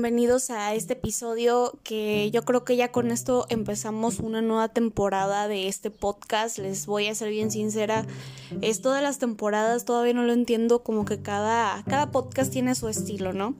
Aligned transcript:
Bienvenidos 0.00 0.48
a 0.48 0.72
este 0.72 0.94
episodio 0.94 1.78
que 1.82 2.30
yo 2.30 2.46
creo 2.46 2.64
que 2.64 2.74
ya 2.74 2.90
con 2.90 3.10
esto 3.10 3.44
empezamos 3.50 4.18
una 4.18 4.40
nueva 4.40 4.68
temporada 4.68 5.46
de 5.46 5.68
este 5.68 5.90
podcast. 5.90 6.56
Les 6.56 6.86
voy 6.86 7.08
a 7.08 7.14
ser 7.14 7.28
bien 7.28 7.50
sincera, 7.50 8.06
esto 8.62 8.94
de 8.94 9.02
las 9.02 9.18
temporadas 9.18 9.84
todavía 9.84 10.14
no 10.14 10.22
lo 10.22 10.32
entiendo, 10.32 10.82
como 10.82 11.04
que 11.04 11.20
cada, 11.20 11.84
cada 11.84 12.10
podcast 12.12 12.50
tiene 12.50 12.74
su 12.74 12.88
estilo, 12.88 13.34
¿no? 13.34 13.54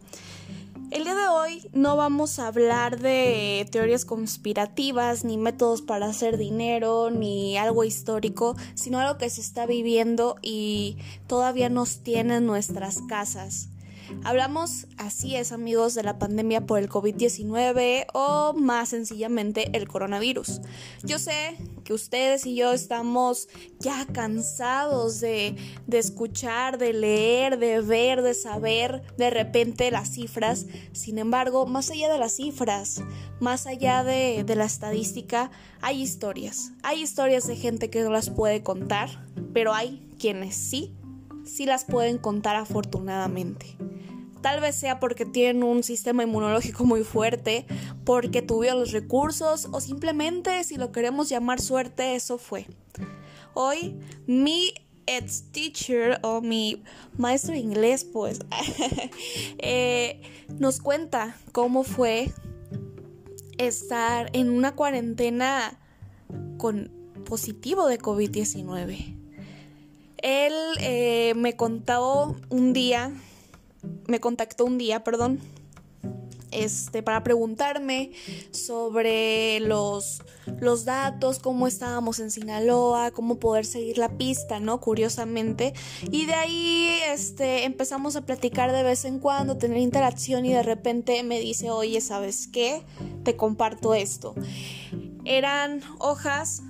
El 0.90 1.04
día 1.04 1.14
de 1.14 1.28
hoy 1.28 1.68
no 1.74 1.96
vamos 1.96 2.38
a 2.38 2.46
hablar 2.46 2.98
de 3.00 3.68
teorías 3.70 4.06
conspirativas, 4.06 5.24
ni 5.24 5.36
métodos 5.36 5.82
para 5.82 6.06
hacer 6.06 6.38
dinero, 6.38 7.10
ni 7.10 7.58
algo 7.58 7.84
histórico, 7.84 8.56
sino 8.74 8.98
algo 8.98 9.18
que 9.18 9.28
se 9.28 9.42
está 9.42 9.66
viviendo 9.66 10.36
y 10.40 10.96
todavía 11.26 11.68
nos 11.68 11.98
tiene 11.98 12.36
en 12.36 12.46
nuestras 12.46 13.02
casas. 13.02 13.68
Hablamos, 14.24 14.86
así 14.98 15.36
es 15.36 15.52
amigos, 15.52 15.94
de 15.94 16.02
la 16.02 16.18
pandemia 16.18 16.66
por 16.66 16.78
el 16.78 16.88
COVID-19 16.88 18.06
o 18.12 18.52
más 18.54 18.90
sencillamente 18.90 19.76
el 19.76 19.88
coronavirus. 19.88 20.60
Yo 21.02 21.18
sé 21.18 21.56
que 21.84 21.94
ustedes 21.94 22.46
y 22.46 22.54
yo 22.54 22.72
estamos 22.72 23.48
ya 23.78 24.06
cansados 24.06 25.20
de, 25.20 25.56
de 25.86 25.98
escuchar, 25.98 26.78
de 26.78 26.92
leer, 26.92 27.58
de 27.58 27.80
ver, 27.80 28.22
de 28.22 28.34
saber 28.34 29.02
de 29.16 29.30
repente 29.30 29.90
las 29.90 30.10
cifras. 30.10 30.66
Sin 30.92 31.18
embargo, 31.18 31.66
más 31.66 31.90
allá 31.90 32.12
de 32.12 32.18
las 32.18 32.36
cifras, 32.36 33.02
más 33.40 33.66
allá 33.66 34.04
de, 34.04 34.44
de 34.44 34.54
la 34.56 34.66
estadística, 34.66 35.50
hay 35.80 36.02
historias. 36.02 36.72
Hay 36.82 37.02
historias 37.02 37.46
de 37.46 37.56
gente 37.56 37.90
que 37.90 38.02
no 38.02 38.10
las 38.10 38.30
puede 38.30 38.62
contar, 38.62 39.26
pero 39.52 39.72
hay 39.72 40.06
quienes 40.18 40.54
sí, 40.54 40.94
sí 41.44 41.66
las 41.66 41.84
pueden 41.84 42.18
contar 42.18 42.56
afortunadamente. 42.56 43.76
Tal 44.40 44.60
vez 44.60 44.74
sea 44.74 45.00
porque 45.00 45.26
tienen 45.26 45.62
un 45.62 45.82
sistema 45.82 46.22
inmunológico 46.22 46.84
muy 46.84 47.04
fuerte, 47.04 47.66
porque 48.04 48.40
tuvieron 48.40 48.80
los 48.80 48.92
recursos 48.92 49.68
o 49.70 49.80
simplemente, 49.80 50.64
si 50.64 50.76
lo 50.76 50.92
queremos 50.92 51.28
llamar 51.28 51.60
suerte, 51.60 52.14
eso 52.14 52.38
fue. 52.38 52.66
Hoy 53.52 53.96
mi 54.26 54.72
ex 55.06 55.44
teacher 55.52 56.20
o 56.22 56.40
mi 56.40 56.82
maestro 57.18 57.52
de 57.52 57.58
inglés, 57.58 58.04
pues, 58.04 58.40
eh, 59.58 60.22
nos 60.58 60.80
cuenta 60.80 61.36
cómo 61.52 61.82
fue 61.82 62.32
estar 63.58 64.30
en 64.32 64.50
una 64.50 64.74
cuarentena 64.74 65.78
con 66.56 66.90
positivo 67.26 67.86
de 67.86 67.98
COVID-19. 67.98 69.19
Él 70.22 70.52
eh, 70.80 71.34
me 71.36 71.56
contó 71.56 72.36
un 72.48 72.72
día 72.72 73.12
me 74.06 74.20
contactó 74.20 74.64
un 74.64 74.78
día, 74.78 75.04
perdón, 75.04 75.40
este, 76.50 77.02
para 77.02 77.22
preguntarme 77.22 78.10
sobre 78.50 79.60
los, 79.60 80.22
los 80.58 80.84
datos, 80.84 81.38
cómo 81.38 81.68
estábamos 81.68 82.18
en 82.18 82.30
Sinaloa, 82.30 83.12
cómo 83.12 83.38
poder 83.38 83.64
seguir 83.64 83.98
la 83.98 84.16
pista, 84.18 84.58
¿no? 84.58 84.80
Curiosamente. 84.80 85.74
Y 86.10 86.26
de 86.26 86.34
ahí 86.34 86.98
este, 87.08 87.64
empezamos 87.64 88.16
a 88.16 88.22
platicar 88.22 88.72
de 88.72 88.82
vez 88.82 89.04
en 89.04 89.20
cuando, 89.20 89.58
tener 89.58 89.78
interacción 89.78 90.44
y 90.44 90.52
de 90.52 90.64
repente 90.64 91.22
me 91.22 91.38
dice, 91.38 91.70
oye, 91.70 92.00
¿sabes 92.00 92.48
qué? 92.48 92.82
Te 93.22 93.36
comparto 93.36 93.94
esto. 93.94 94.34
Eran 95.24 95.82
hojas 96.00 96.62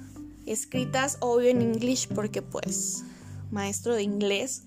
escritas, 0.44 1.16
obvio 1.21 1.49
en 1.49 1.62
inglés, 1.62 2.06
porque 2.06 2.43
pues, 2.43 3.05
maestro 3.50 3.94
de 3.94 4.03
inglés 4.03 4.65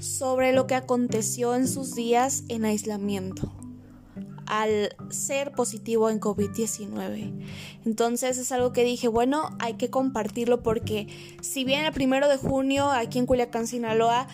sobre 0.00 0.52
lo 0.52 0.66
que 0.66 0.74
aconteció 0.74 1.54
en 1.54 1.66
sus 1.66 1.94
días 1.94 2.44
en 2.48 2.64
aislamiento 2.64 3.52
al 4.46 4.94
ser 5.10 5.52
positivo 5.52 6.10
en 6.10 6.20
COVID-19. 6.20 7.32
Entonces 7.84 8.38
es 8.38 8.52
algo 8.52 8.72
que 8.72 8.84
dije, 8.84 9.08
bueno, 9.08 9.50
hay 9.58 9.74
que 9.74 9.90
compartirlo 9.90 10.62
porque 10.62 11.08
si 11.40 11.64
bien 11.64 11.84
el 11.84 11.92
primero 11.92 12.28
de 12.28 12.36
junio 12.36 12.90
aquí 12.90 13.18
en 13.18 13.26
Culiacán, 13.26 13.66
Sinaloa, 13.66 14.28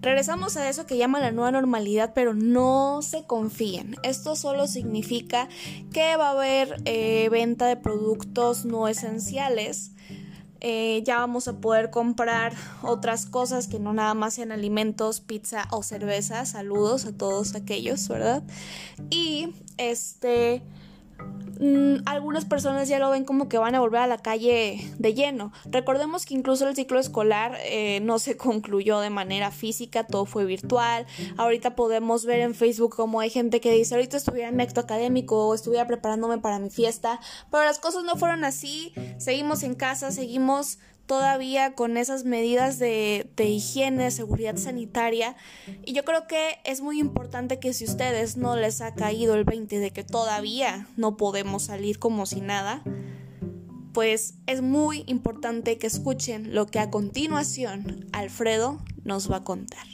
regresamos 0.00 0.56
a 0.56 0.68
eso 0.68 0.86
que 0.86 0.96
llaman 0.96 1.22
la 1.22 1.32
nueva 1.32 1.52
normalidad, 1.52 2.12
pero 2.14 2.34
no 2.34 3.00
se 3.02 3.24
confíen. 3.24 3.96
Esto 4.02 4.36
solo 4.36 4.66
significa 4.66 5.48
que 5.92 6.16
va 6.16 6.28
a 6.28 6.32
haber 6.32 6.82
eh, 6.84 7.28
venta 7.30 7.66
de 7.66 7.76
productos 7.76 8.64
no 8.64 8.88
esenciales 8.88 9.92
eh, 10.66 11.02
ya 11.04 11.18
vamos 11.18 11.46
a 11.46 11.58
poder 11.58 11.90
comprar 11.90 12.54
otras 12.82 13.26
cosas 13.26 13.68
que 13.68 13.78
no 13.78 13.92
nada 13.92 14.14
más 14.14 14.32
sean 14.32 14.50
alimentos, 14.50 15.20
pizza 15.20 15.68
o 15.70 15.82
cerveza. 15.82 16.46
Saludos 16.46 17.04
a 17.04 17.12
todos 17.12 17.54
aquellos, 17.54 18.08
¿verdad? 18.08 18.42
Y 19.10 19.52
este 19.76 20.62
Mm, 21.60 22.02
algunas 22.06 22.44
personas 22.44 22.88
ya 22.88 22.98
lo 22.98 23.10
ven 23.10 23.24
como 23.24 23.48
que 23.48 23.58
van 23.58 23.74
a 23.74 23.80
volver 23.80 24.00
a 24.00 24.06
la 24.06 24.18
calle 24.18 24.92
de 24.98 25.14
lleno. 25.14 25.52
Recordemos 25.66 26.26
que 26.26 26.34
incluso 26.34 26.68
el 26.68 26.74
ciclo 26.74 26.98
escolar 26.98 27.56
eh, 27.64 28.00
no 28.00 28.18
se 28.18 28.36
concluyó 28.36 29.00
de 29.00 29.10
manera 29.10 29.50
física, 29.50 30.04
todo 30.04 30.26
fue 30.26 30.44
virtual. 30.44 31.06
Ahorita 31.36 31.76
podemos 31.76 32.26
ver 32.26 32.40
en 32.40 32.54
Facebook 32.54 32.96
como 32.96 33.20
hay 33.20 33.30
gente 33.30 33.60
que 33.60 33.72
dice, 33.72 33.94
ahorita 33.94 34.16
estuviera 34.16 34.48
en 34.48 34.60
acto 34.60 34.80
académico 34.80 35.46
o 35.46 35.54
estuviera 35.54 35.86
preparándome 35.86 36.38
para 36.38 36.58
mi 36.58 36.70
fiesta, 36.70 37.20
pero 37.50 37.64
las 37.64 37.78
cosas 37.78 38.04
no 38.04 38.16
fueron 38.16 38.44
así. 38.44 38.92
Seguimos 39.18 39.62
en 39.62 39.74
casa, 39.74 40.10
seguimos 40.10 40.78
todavía 41.06 41.74
con 41.74 41.96
esas 41.96 42.24
medidas 42.24 42.78
de, 42.78 43.30
de, 43.36 43.44
higiene, 43.44 44.10
seguridad 44.10 44.56
sanitaria. 44.56 45.36
Y 45.84 45.92
yo 45.92 46.04
creo 46.04 46.26
que 46.26 46.58
es 46.64 46.80
muy 46.80 47.00
importante 47.00 47.58
que 47.58 47.72
si 47.72 47.84
ustedes 47.84 48.36
no 48.36 48.56
les 48.56 48.80
ha 48.80 48.94
caído 48.94 49.34
el 49.34 49.44
20 49.44 49.78
de 49.78 49.90
que 49.90 50.04
todavía 50.04 50.88
no 50.96 51.16
podemos 51.16 51.64
salir 51.64 51.98
como 51.98 52.26
si 52.26 52.40
nada, 52.40 52.82
pues 53.94 54.34
es 54.46 54.60
muy 54.60 55.04
importante 55.06 55.78
que 55.78 55.86
escuchen 55.86 56.54
lo 56.54 56.66
que 56.66 56.80
a 56.80 56.90
continuación 56.90 58.06
Alfredo 58.12 58.80
nos 59.04 59.30
va 59.30 59.38
a 59.38 59.44
contar. 59.44 59.86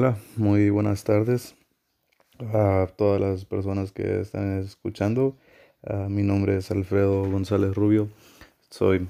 Hola, 0.00 0.16
muy 0.36 0.70
buenas 0.70 1.02
tardes 1.02 1.56
a 2.54 2.86
todas 2.96 3.20
las 3.20 3.44
personas 3.44 3.90
que 3.90 4.20
están 4.20 4.60
escuchando. 4.60 5.36
Uh, 5.82 6.08
mi 6.08 6.22
nombre 6.22 6.56
es 6.56 6.70
Alfredo 6.70 7.28
González 7.28 7.74
Rubio. 7.74 8.08
Soy 8.70 9.08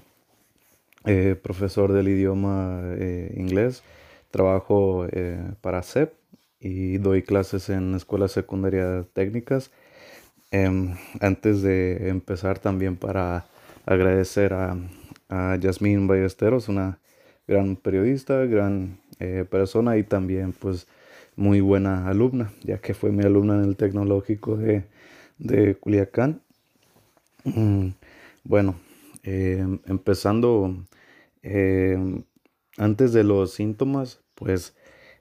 eh, 1.05 1.37
profesor 1.43 1.93
del 1.93 2.09
idioma 2.09 2.81
eh, 2.95 3.35
inglés. 3.37 3.83
Trabajo 4.31 5.07
eh, 5.13 5.39
para 5.61 5.83
CEP 5.83 6.15
y 6.59 6.97
doy 6.97 7.23
clases 7.23 7.69
en 7.69 7.95
escuelas 7.95 8.33
secundarias 8.33 9.05
técnicas. 9.13 9.71
Em, 10.51 10.95
antes 11.21 11.61
de 11.61 12.09
empezar 12.09 12.61
también 12.61 12.97
para 12.97 13.45
agradecer 13.85 14.55
a, 14.55 14.75
a 15.29 15.55
Yasmín 15.57 16.09
Ballesteros, 16.09 16.71
una 16.71 16.99
gran 17.47 17.77
periodista, 17.77 18.47
gran 18.47 19.01
eh, 19.21 19.45
persona 19.49 19.97
y 19.97 20.05
también 20.05 20.53
pues 20.53 20.87
muy 21.37 21.61
buena 21.61 22.09
alumna, 22.09 22.53
ya 22.63 22.79
que 22.79 22.95
fue 22.95 23.13
mi 23.13 23.25
alumna 23.25 23.55
en 23.57 23.65
el 23.65 23.77
tecnológico 23.77 24.57
de, 24.57 24.85
de 25.39 25.77
Culiacán. 25.77 26.43
Mm, 27.45 27.91
bueno, 28.45 28.77
em, 29.23 29.79
empezando 29.87 30.75
em, 31.43 32.25
antes 32.77 33.13
de 33.13 33.25
los 33.25 33.53
síntomas, 33.55 34.21
pues 34.35 34.77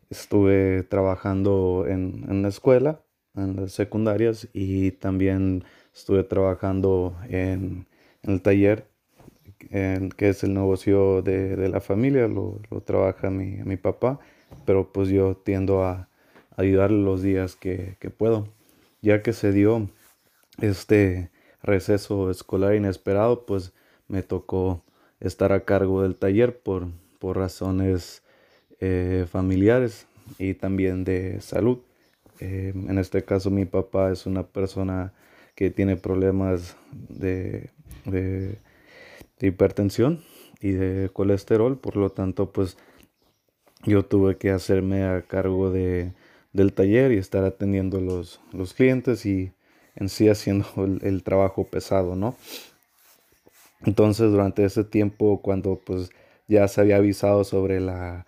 estuve 0.09 0.83
trabajando 0.83 1.85
en, 1.87 2.25
en, 2.29 2.41
la 2.41 2.49
escuela, 2.49 3.01
en 3.35 3.55
las 3.55 3.73
secundarias 3.73 4.47
y 4.53 4.91
también 4.91 5.63
estuve 5.93 6.23
trabajando 6.23 7.15
en, 7.29 7.87
en 8.23 8.33
el 8.33 8.41
taller 8.41 8.87
que 9.57 10.29
es 10.29 10.43
el 10.43 10.53
negocio 10.53 11.21
de, 11.21 11.55
de 11.55 11.69
la 11.69 11.81
familia, 11.81 12.27
lo, 12.27 12.59
lo 12.69 12.81
trabaja 12.81 13.29
mi, 13.29 13.57
mi, 13.63 13.77
papá, 13.77 14.19
pero 14.65 14.91
pues 14.91 15.09
yo 15.09 15.35
tiendo 15.35 15.83
a, 15.83 16.09
ayudarle 16.57 17.01
los 17.03 17.21
días 17.21 17.55
que, 17.55 17.95
que, 17.99 18.09
puedo. 18.09 18.49
Ya 19.01 19.21
que 19.21 19.31
se 19.31 19.51
dio 19.51 19.89
este 20.59 21.29
receso 21.61 22.29
escolar 22.31 22.75
inesperado, 22.75 23.45
pues 23.45 23.73
me 24.07 24.23
tocó 24.23 24.83
estar 25.19 25.53
a 25.53 25.63
cargo 25.63 26.01
del 26.01 26.15
taller 26.15 26.59
por, 26.59 26.87
por 27.19 27.37
razones 27.37 28.23
eh, 28.79 29.25
familiares 29.29 30.07
y 30.39 30.55
también 30.55 31.03
de 31.03 31.39
salud. 31.41 31.79
Eh, 32.39 32.73
en 32.75 32.97
este 32.97 33.23
caso 33.23 33.49
mi 33.49 33.65
papá 33.65 34.11
es 34.11 34.25
una 34.25 34.43
persona 34.43 35.13
que 35.55 35.71
tiene 35.71 35.95
problemas 35.95 36.75
de, 36.91 37.71
de 38.05 38.59
de 39.39 39.47
hipertensión 39.47 40.21
y 40.61 40.71
de 40.71 41.09
colesterol, 41.09 41.77
por 41.77 41.95
lo 41.95 42.09
tanto, 42.09 42.51
pues 42.51 42.77
yo 43.85 44.03
tuve 44.03 44.37
que 44.37 44.51
hacerme 44.51 45.03
a 45.03 45.21
cargo 45.21 45.71
de, 45.71 46.11
del 46.53 46.73
taller 46.73 47.11
y 47.11 47.17
estar 47.17 47.43
atendiendo 47.43 48.01
los, 48.01 48.41
los 48.51 48.73
clientes 48.73 49.25
y 49.25 49.51
en 49.95 50.09
sí 50.09 50.29
haciendo 50.29 50.65
el, 51.01 51.23
trabajo 51.23 51.65
pesado, 51.65 52.15
¿no? 52.15 52.35
Entonces 53.85 54.31
durante 54.31 54.65
ese 54.65 54.83
tiempo 54.83 55.41
cuando 55.41 55.79
pues 55.85 56.09
ya 56.47 56.67
se 56.67 56.81
había 56.81 56.97
avisado 56.97 57.43
sobre 57.43 57.79
la 57.79 58.25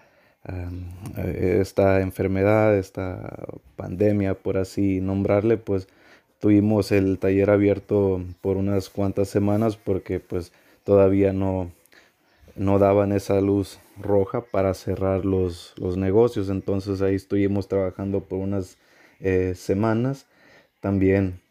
esta 1.36 2.02
enfermedad, 2.02 2.76
esta 2.76 3.46
pandemia, 3.76 4.36
por 4.36 4.58
así 4.58 5.00
nombrarle, 5.02 5.58
pues 5.58 5.88
tuvimos 6.40 6.92
el 6.92 7.20
taller 7.20 7.50
abierto 7.50 8.24
por 8.42 8.58
unas 8.58 8.90
cuantas 8.90 9.28
semanas 9.28 9.76
porque 9.78 10.20
pues 10.20 10.52
todavía 10.90 11.34
no, 11.34 11.72
no 12.56 12.80
daban 12.80 13.12
esa 13.12 13.40
luz 13.42 13.80
roja 14.02 14.42
para 14.42 14.74
cerrar 14.74 15.24
los, 15.24 15.76
los 15.78 15.98
negocios. 15.98 16.50
Entonces 16.50 17.04
ahí 17.04 17.14
estuvimos 17.14 17.68
trabajando 17.68 18.22
por 18.22 18.40
unas 18.40 18.80
eh, 19.20 19.54
semanas. 19.56 20.26
También 20.82 21.42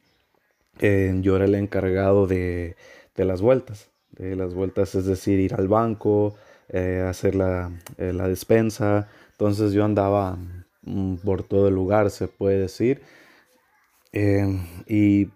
eh, 0.80 1.16
yo 1.20 1.36
era 1.36 1.44
el 1.44 1.54
encargado 1.54 2.26
de, 2.26 2.74
de, 3.14 3.24
las 3.24 3.40
vueltas. 3.40 3.90
De 4.10 4.34
las 4.34 4.54
vueltas, 4.54 4.96
es 4.96 5.06
decir, 5.06 5.38
ir 5.38 5.54
al 5.54 5.68
banco, 5.68 6.34
eh, 6.68 7.06
hacer 7.08 7.36
la, 7.36 7.70
la, 7.96 8.26
despensa. 8.26 9.08
Entonces 9.30 9.72
yo 9.72 9.84
andaba 9.84 10.36
mm, 10.82 11.14
por 11.18 11.44
todo 11.44 11.68
el 11.68 11.74
lugar, 11.74 12.10
se 12.10 12.26
puede 12.26 12.58
decir. 12.58 13.02
y 14.88 15.28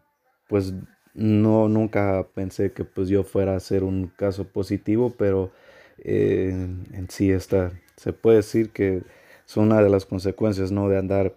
pues 0.48 0.74
no, 1.14 1.68
nunca 1.68 2.26
pensé 2.34 2.72
que 2.72 2.84
pues 2.84 3.08
yo 3.08 3.24
fuera 3.24 3.56
a 3.56 3.60
ser 3.60 3.84
un 3.84 4.08
caso 4.16 4.44
positivo, 4.44 5.14
pero 5.16 5.52
eh, 5.98 6.50
en 6.50 7.06
sí 7.10 7.30
esta, 7.30 7.72
se 7.96 8.12
puede 8.12 8.38
decir 8.38 8.70
que 8.70 9.02
es 9.46 9.56
una 9.56 9.82
de 9.82 9.90
las 9.90 10.06
consecuencias, 10.06 10.72
¿no? 10.72 10.88
De 10.88 10.98
andar 10.98 11.34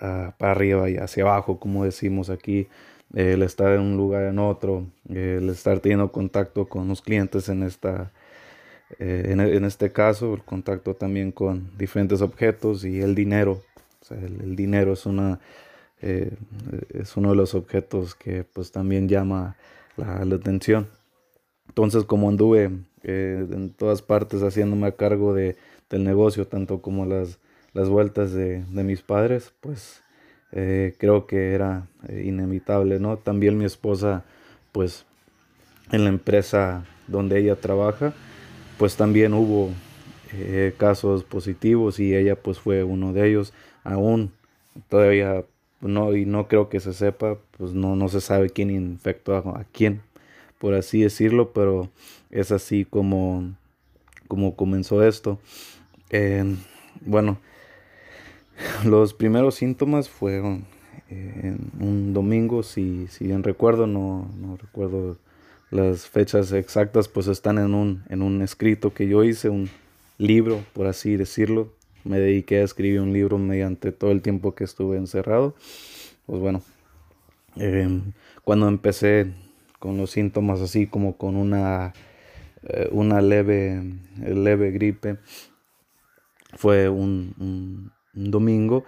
uh, 0.00 0.32
para 0.38 0.52
arriba 0.52 0.90
y 0.90 0.96
hacia 0.98 1.24
abajo, 1.24 1.58
como 1.58 1.84
decimos 1.84 2.30
aquí, 2.30 2.68
el 3.14 3.42
estar 3.42 3.72
en 3.72 3.80
un 3.80 3.96
lugar 3.96 4.24
en 4.24 4.38
otro, 4.38 4.86
el 5.08 5.48
estar 5.48 5.80
teniendo 5.80 6.12
contacto 6.12 6.68
con 6.68 6.88
los 6.88 7.00
clientes 7.02 7.48
en 7.48 7.62
esta, 7.62 8.12
eh, 8.98 9.28
en, 9.30 9.40
en, 9.40 9.64
este 9.64 9.92
caso, 9.92 10.34
el 10.34 10.42
contacto 10.42 10.94
también 10.94 11.32
con 11.32 11.70
diferentes 11.78 12.20
objetos 12.20 12.84
y 12.84 13.00
el 13.00 13.14
dinero. 13.14 13.62
O 14.02 14.04
sea, 14.04 14.18
el 14.18 14.54
dinero 14.56 14.92
es 14.92 15.06
una 15.06 15.40
eh, 16.02 16.36
es 16.90 17.16
uno 17.16 17.30
de 17.30 17.36
los 17.36 17.54
objetos 17.54 18.14
que 18.14 18.44
pues 18.44 18.70
también 18.70 19.08
llama 19.08 19.56
la, 19.96 20.16
atención. 20.34 20.88
Entonces 21.68 22.04
como 22.04 22.28
anduve 22.28 22.70
eh, 23.02 23.46
en 23.50 23.70
todas 23.70 24.02
partes 24.02 24.42
haciéndome 24.42 24.88
a 24.88 24.92
cargo 24.92 25.34
de, 25.34 25.56
del 25.90 26.04
negocio, 26.04 26.46
tanto 26.46 26.82
como 26.82 27.06
las, 27.06 27.38
las 27.72 27.88
vueltas 27.88 28.32
de, 28.32 28.64
de 28.64 28.84
mis 28.84 29.02
padres, 29.02 29.52
pues 29.60 30.02
eh, 30.52 30.94
creo 30.98 31.26
que 31.26 31.54
era 31.54 31.88
inevitable, 32.08 33.00
¿no? 33.00 33.16
También 33.16 33.58
mi 33.58 33.64
esposa, 33.64 34.24
pues 34.72 35.06
en 35.90 36.04
la 36.04 36.10
empresa 36.10 36.84
donde 37.08 37.38
ella 37.38 37.56
trabaja, 37.56 38.12
pues 38.78 38.96
también 38.96 39.34
hubo 39.34 39.70
casos 40.76 41.24
positivos 41.24 41.98
y 41.98 42.14
ella 42.14 42.36
pues 42.36 42.58
fue 42.58 42.84
uno 42.84 43.12
de 43.12 43.28
ellos. 43.28 43.54
Aún 43.84 44.32
todavía 44.88 45.44
no, 45.80 46.14
y 46.16 46.26
no 46.26 46.48
creo 46.48 46.68
que 46.68 46.80
se 46.80 46.92
sepa, 46.92 47.38
pues 47.56 47.72
no, 47.72 47.96
no 47.96 48.08
se 48.08 48.20
sabe 48.20 48.50
quién 48.50 48.70
infectó 48.70 49.36
a, 49.36 49.64
quién, 49.72 50.02
por 50.58 50.74
así 50.74 51.00
decirlo, 51.00 51.52
pero 51.52 51.90
es 52.30 52.52
así 52.52 52.84
como, 52.84 53.54
como 54.28 54.56
comenzó 54.56 55.02
esto. 55.02 55.38
bueno, 57.02 57.38
los 58.84 59.14
primeros 59.14 59.56
síntomas 59.56 60.08
fueron 60.08 60.64
eh, 61.08 61.56
un 61.78 62.12
domingo, 62.12 62.62
si, 62.62 63.06
si 63.08 63.26
bien 63.26 63.42
recuerdo, 63.42 63.86
no, 63.86 64.28
no 64.40 64.56
recuerdo 64.56 65.16
las 65.70 66.06
fechas 66.06 66.52
exactas, 66.52 67.08
pues 67.08 67.26
están 67.26 67.58
en 67.58 67.74
un, 67.74 68.04
en 68.08 68.22
un 68.22 68.42
escrito 68.42 68.92
que 68.92 69.08
yo 69.08 69.24
hice, 69.24 69.48
un 69.48 69.68
libro, 70.18 70.64
por 70.72 70.86
así 70.86 71.16
decirlo, 71.16 71.72
me 72.06 72.20
dediqué 72.20 72.60
a 72.60 72.64
escribir 72.64 73.00
un 73.00 73.12
libro 73.12 73.38
mediante 73.38 73.92
todo 73.92 74.12
el 74.12 74.22
tiempo 74.22 74.54
que 74.54 74.64
estuve 74.64 74.96
encerrado. 74.96 75.54
Pues 76.26 76.40
bueno, 76.40 76.62
em, 77.56 78.12
cuando 78.44 78.68
empecé 78.68 79.32
con 79.78 79.96
los 79.96 80.10
síntomas 80.10 80.60
así 80.60 80.86
como 80.86 81.16
con 81.16 81.36
una, 81.36 81.92
eh, 82.62 82.88
una 82.92 83.20
leve, 83.20 83.82
leve 84.18 84.70
gripe, 84.70 85.18
fue 86.54 86.88
un, 86.88 87.92
domingo 88.14 88.84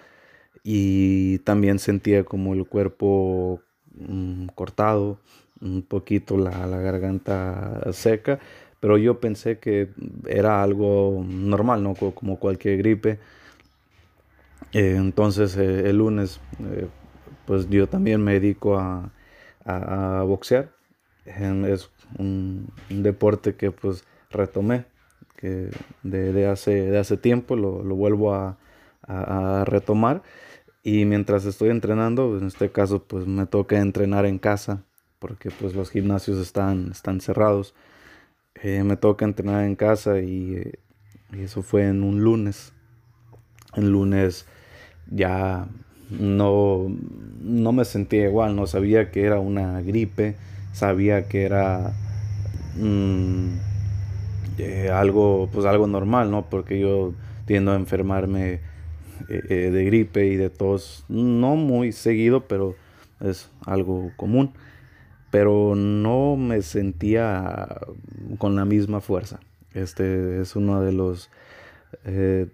y 0.64 1.38
también 1.40 1.78
sentía 1.78 2.24
como 2.24 2.54
el 2.54 2.66
cuerpo 2.66 3.60
mm, 3.94 4.46
cortado, 4.54 5.20
un 5.60 5.82
poquito 5.82 6.38
la, 6.38 6.66
la 6.66 6.78
garganta 6.78 7.92
seca 7.92 8.38
pero 8.80 8.98
yo 8.98 9.20
pensé 9.20 9.58
que 9.58 9.90
era 10.26 10.62
algo 10.62 11.24
normal, 11.26 11.82
¿no? 11.82 11.94
Como 11.94 12.38
cualquier 12.38 12.78
gripe. 12.78 13.18
Eh, 14.72 14.94
entonces 14.96 15.56
eh, 15.56 15.88
el 15.88 15.98
lunes, 15.98 16.40
eh, 16.60 16.88
pues 17.46 17.68
yo 17.70 17.88
también 17.88 18.22
me 18.22 18.34
dedico 18.34 18.78
a, 18.78 19.10
a, 19.64 20.22
boxear. 20.24 20.70
es 21.24 21.90
un, 22.18 22.72
deporte 22.88 23.56
que 23.56 23.70
pues 23.70 24.04
retomé, 24.30 24.86
que 25.36 25.70
de, 26.02 26.46
hace, 26.46 26.90
de 26.90 26.98
hace 26.98 27.16
tiempo 27.16 27.56
lo, 27.56 27.82
lo 27.82 27.94
vuelvo 27.96 28.34
a, 28.34 28.58
a, 29.02 29.64
retomar. 29.66 30.22
Y 30.82 31.04
mientras 31.04 31.44
estoy 31.44 31.70
entrenando, 31.70 32.38
en 32.38 32.46
este 32.46 32.70
caso 32.70 33.02
pues 33.04 33.26
me 33.26 33.46
toca 33.46 33.78
entrenar 33.78 34.26
en 34.26 34.38
casa, 34.38 34.84
porque 35.18 35.50
pues 35.50 35.74
los 35.74 35.90
gimnasios 35.90 36.38
están, 36.38 36.90
están 36.92 37.20
cerrados. 37.20 37.74
Eh, 38.62 38.82
me 38.82 38.96
toca 38.96 39.24
entrenar 39.24 39.64
en 39.64 39.76
casa 39.76 40.18
y, 40.20 40.72
eso 41.36 41.62
fue 41.62 41.86
en 41.86 42.02
un 42.02 42.22
lunes. 42.22 42.72
El 43.74 43.90
lunes 43.90 44.46
ya 45.10 45.68
no, 46.10 46.86
no 47.40 47.72
me 47.72 47.84
sentía 47.84 48.24
igual, 48.24 48.56
no 48.56 48.66
sabía 48.66 49.10
que 49.10 49.24
era 49.24 49.38
una 49.38 49.82
gripe, 49.82 50.36
sabía 50.72 51.28
que 51.28 51.42
era 51.42 51.92
mm, 52.76 53.48
eh, 54.58 54.90
algo, 54.90 55.48
pues 55.52 55.66
algo 55.66 55.86
normal, 55.86 56.30
¿no? 56.30 56.48
Porque 56.48 56.80
yo 56.80 57.12
tiendo 57.44 57.72
a 57.72 57.76
enfermarme 57.76 58.60
eh, 59.28 59.70
de 59.70 59.84
gripe 59.84 60.26
y 60.26 60.36
de 60.36 60.48
tos, 60.48 61.04
no 61.08 61.56
muy 61.56 61.92
seguido, 61.92 62.46
pero 62.48 62.74
es 63.20 63.50
algo 63.66 64.10
común 64.16 64.52
pero 65.30 65.74
no 65.74 66.36
me 66.36 66.62
sentía 66.62 67.80
con 68.38 68.56
la 68.56 68.64
misma 68.64 69.00
fuerza. 69.00 69.40
Este 69.74 70.40
es 70.40 70.56
uno 70.56 70.82
de 70.82 70.92
los, 70.92 71.30
eh, 72.04 72.46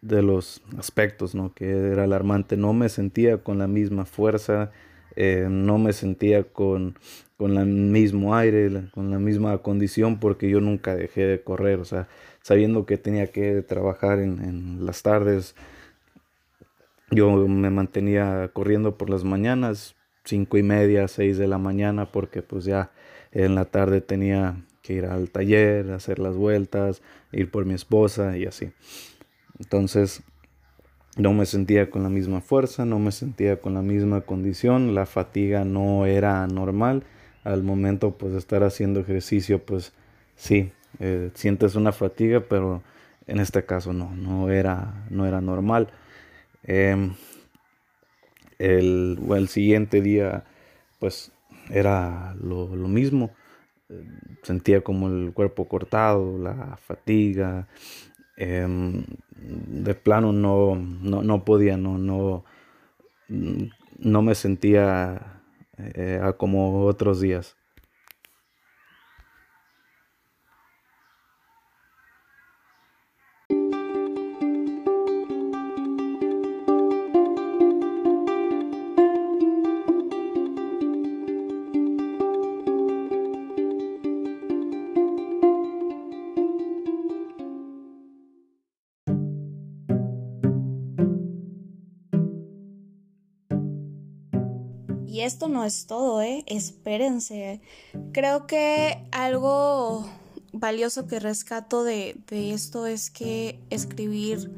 de 0.00 0.22
los 0.22 0.62
aspectos 0.78 1.34
¿no? 1.34 1.52
que 1.54 1.70
era 1.70 2.04
alarmante. 2.04 2.56
No 2.56 2.72
me 2.72 2.88
sentía 2.88 3.38
con 3.38 3.58
la 3.58 3.66
misma 3.66 4.06
fuerza, 4.06 4.70
eh, 5.16 5.46
no 5.50 5.78
me 5.78 5.92
sentía 5.92 6.44
con, 6.44 6.98
con 7.36 7.58
el 7.58 7.66
mismo 7.66 8.34
aire, 8.34 8.88
con 8.92 9.10
la 9.10 9.18
misma 9.18 9.58
condición, 9.58 10.18
porque 10.18 10.48
yo 10.48 10.60
nunca 10.60 10.94
dejé 10.94 11.26
de 11.26 11.42
correr. 11.42 11.80
O 11.80 11.84
sea, 11.84 12.08
sabiendo 12.42 12.86
que 12.86 12.96
tenía 12.96 13.26
que 13.26 13.62
trabajar 13.62 14.20
en, 14.20 14.42
en 14.42 14.86
las 14.86 15.02
tardes, 15.02 15.54
yo 17.10 17.46
me 17.48 17.70
mantenía 17.70 18.50
corriendo 18.52 18.96
por 18.96 19.10
las 19.10 19.24
mañanas, 19.24 19.96
cinco 20.24 20.58
y 20.58 20.62
media, 20.62 21.08
seis 21.08 21.38
de 21.38 21.48
la 21.48 21.58
mañana, 21.58 22.10
porque 22.12 22.42
pues 22.42 22.64
ya 22.64 22.90
en 23.32 23.54
la 23.54 23.64
tarde 23.64 24.00
tenía 24.00 24.56
que 24.82 24.94
ir 24.94 25.06
al 25.06 25.30
taller, 25.30 25.90
hacer 25.92 26.18
las 26.18 26.36
vueltas, 26.36 27.02
ir 27.32 27.50
por 27.50 27.64
mi 27.64 27.74
esposa 27.74 28.36
y 28.36 28.46
así. 28.46 28.72
Entonces 29.58 30.22
no 31.16 31.32
me 31.32 31.46
sentía 31.46 31.90
con 31.90 32.02
la 32.02 32.08
misma 32.08 32.40
fuerza, 32.40 32.84
no 32.84 32.98
me 32.98 33.12
sentía 33.12 33.60
con 33.60 33.74
la 33.74 33.82
misma 33.82 34.22
condición, 34.22 34.94
la 34.94 35.06
fatiga 35.06 35.64
no 35.64 36.06
era 36.06 36.46
normal. 36.46 37.04
Al 37.44 37.62
momento 37.62 38.12
pues 38.12 38.32
de 38.32 38.38
estar 38.38 38.62
haciendo 38.62 39.00
ejercicio 39.00 39.64
pues 39.64 39.92
sí, 40.36 40.72
eh, 40.98 41.30
sientes 41.34 41.74
una 41.74 41.92
fatiga, 41.92 42.40
pero 42.40 42.82
en 43.26 43.40
este 43.40 43.64
caso 43.64 43.92
no, 43.92 44.14
no 44.14 44.50
era, 44.50 45.04
no 45.10 45.26
era 45.26 45.40
normal. 45.40 45.88
Em, 46.64 47.14
el, 48.60 49.18
el 49.34 49.48
siguiente 49.48 50.00
día, 50.02 50.44
pues 50.98 51.32
era 51.70 52.34
lo, 52.40 52.68
mismo. 52.68 53.30
Sentía 54.42 54.82
como 54.82 55.08
el 55.08 55.32
cuerpo 55.32 55.66
cortado, 55.66 56.38
la 56.38 56.76
fatiga. 56.76 57.66
Em, 58.36 59.04
de 59.36 59.94
plano 59.94 60.32
no, 60.32 60.76
no, 60.76 61.44
podía, 61.44 61.76
no, 61.76 61.98
no, 61.98 62.44
no 63.28 64.22
me 64.22 64.34
sentía 64.34 65.42
eh, 65.78 66.20
como 66.36 66.84
otros 66.84 67.20
días. 67.20 67.56
Y 95.10 95.22
esto 95.22 95.48
no 95.48 95.64
es 95.64 95.86
todo, 95.88 96.22
¿eh? 96.22 96.44
Espérense. 96.46 97.60
Creo 98.12 98.46
que 98.46 99.04
algo 99.10 100.08
valioso 100.52 101.08
que 101.08 101.18
rescato 101.18 101.82
de, 101.82 102.16
de 102.28 102.52
esto 102.52 102.86
es 102.86 103.10
que 103.10 103.58
escribir 103.70 104.52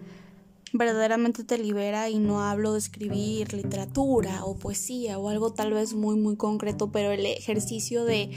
verdaderamente 0.74 1.42
te 1.42 1.56
libera 1.56 2.10
y 2.10 2.18
no 2.18 2.42
hablo 2.42 2.74
de 2.74 2.80
escribir 2.80 3.54
literatura 3.54 4.44
o 4.44 4.54
poesía 4.54 5.18
o 5.18 5.30
algo 5.30 5.54
tal 5.54 5.72
vez 5.72 5.94
muy 5.94 6.16
muy 6.16 6.36
concreto, 6.36 6.92
pero 6.92 7.12
el 7.12 7.24
ejercicio 7.24 8.04
de, 8.04 8.30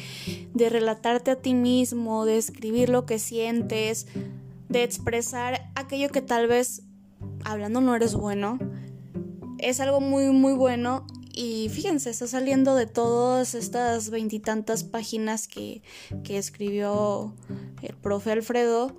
de 0.53 0.69
relatarte 0.69 1.31
a 1.31 1.41
ti 1.41 1.53
mismo, 1.53 2.23
de 2.23 2.37
escribir 2.37 2.87
lo 2.87 3.05
que 3.05 3.19
sientes, 3.19 4.07
de 4.69 4.83
expresar 4.83 5.69
aquello 5.75 6.07
que 6.09 6.21
tal 6.21 6.47
vez 6.47 6.83
hablando 7.43 7.81
no 7.81 7.93
eres 7.93 8.15
bueno, 8.15 8.57
es 9.57 9.81
algo 9.81 9.99
muy 9.99 10.29
muy 10.29 10.53
bueno 10.53 11.05
y 11.35 11.69
fíjense, 11.69 12.09
está 12.09 12.27
saliendo 12.27 12.75
de 12.75 12.87
todas 12.87 13.55
estas 13.55 14.09
veintitantas 14.09 14.83
páginas 14.83 15.47
que, 15.47 15.81
que 16.23 16.37
escribió 16.37 17.33
el 17.81 17.95
profe 17.95 18.31
Alfredo 18.31 18.95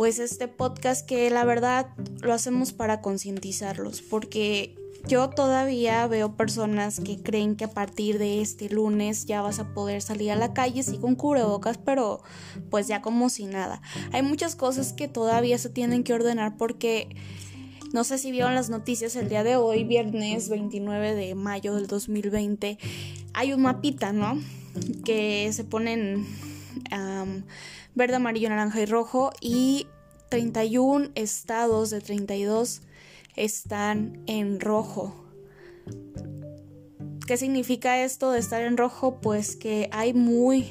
pues 0.00 0.18
este 0.18 0.48
podcast 0.48 1.06
que 1.06 1.28
la 1.28 1.44
verdad 1.44 1.88
lo 2.22 2.32
hacemos 2.32 2.72
para 2.72 3.02
concientizarlos, 3.02 4.00
porque 4.00 4.74
yo 5.06 5.28
todavía 5.28 6.06
veo 6.06 6.36
personas 6.36 7.00
que 7.00 7.22
creen 7.22 7.54
que 7.54 7.64
a 7.64 7.70
partir 7.70 8.18
de 8.18 8.40
este 8.40 8.70
lunes 8.70 9.26
ya 9.26 9.42
vas 9.42 9.58
a 9.58 9.74
poder 9.74 10.00
salir 10.00 10.30
a 10.30 10.36
la 10.36 10.54
calle, 10.54 10.82
sí 10.82 10.96
con 10.96 11.16
cubrebocas, 11.16 11.76
pero 11.76 12.22
pues 12.70 12.86
ya 12.86 13.02
como 13.02 13.28
si 13.28 13.44
nada. 13.44 13.82
Hay 14.12 14.22
muchas 14.22 14.56
cosas 14.56 14.94
que 14.94 15.06
todavía 15.06 15.58
se 15.58 15.68
tienen 15.68 16.02
que 16.02 16.14
ordenar 16.14 16.56
porque 16.56 17.14
no 17.92 18.04
sé 18.04 18.18
si 18.18 18.30
vieron 18.30 18.54
las 18.54 18.70
noticias 18.70 19.16
el 19.16 19.28
día 19.28 19.42
de 19.42 19.56
hoy, 19.56 19.84
viernes 19.84 20.48
29 20.48 21.14
de 21.14 21.34
mayo 21.34 21.74
del 21.74 21.86
2020, 21.86 22.78
hay 23.34 23.52
un 23.52 23.62
mapita, 23.62 24.12
¿no? 24.12 24.38
Que 25.04 25.50
se 25.52 25.64
ponen 25.64 26.26
verde, 27.94 28.14
amarillo, 28.14 28.48
naranja 28.48 28.80
y 28.80 28.86
rojo 28.86 29.32
y 29.40 29.86
31 30.28 31.10
estados 31.16 31.90
de 31.90 32.00
32 32.00 32.82
están 33.36 34.22
en 34.26 34.60
rojo. 34.60 35.14
¿Qué 37.26 37.36
significa 37.36 38.02
esto 38.02 38.30
de 38.30 38.38
estar 38.38 38.62
en 38.62 38.76
rojo? 38.76 39.20
Pues 39.20 39.56
que 39.56 39.88
hay 39.92 40.14
muy 40.14 40.66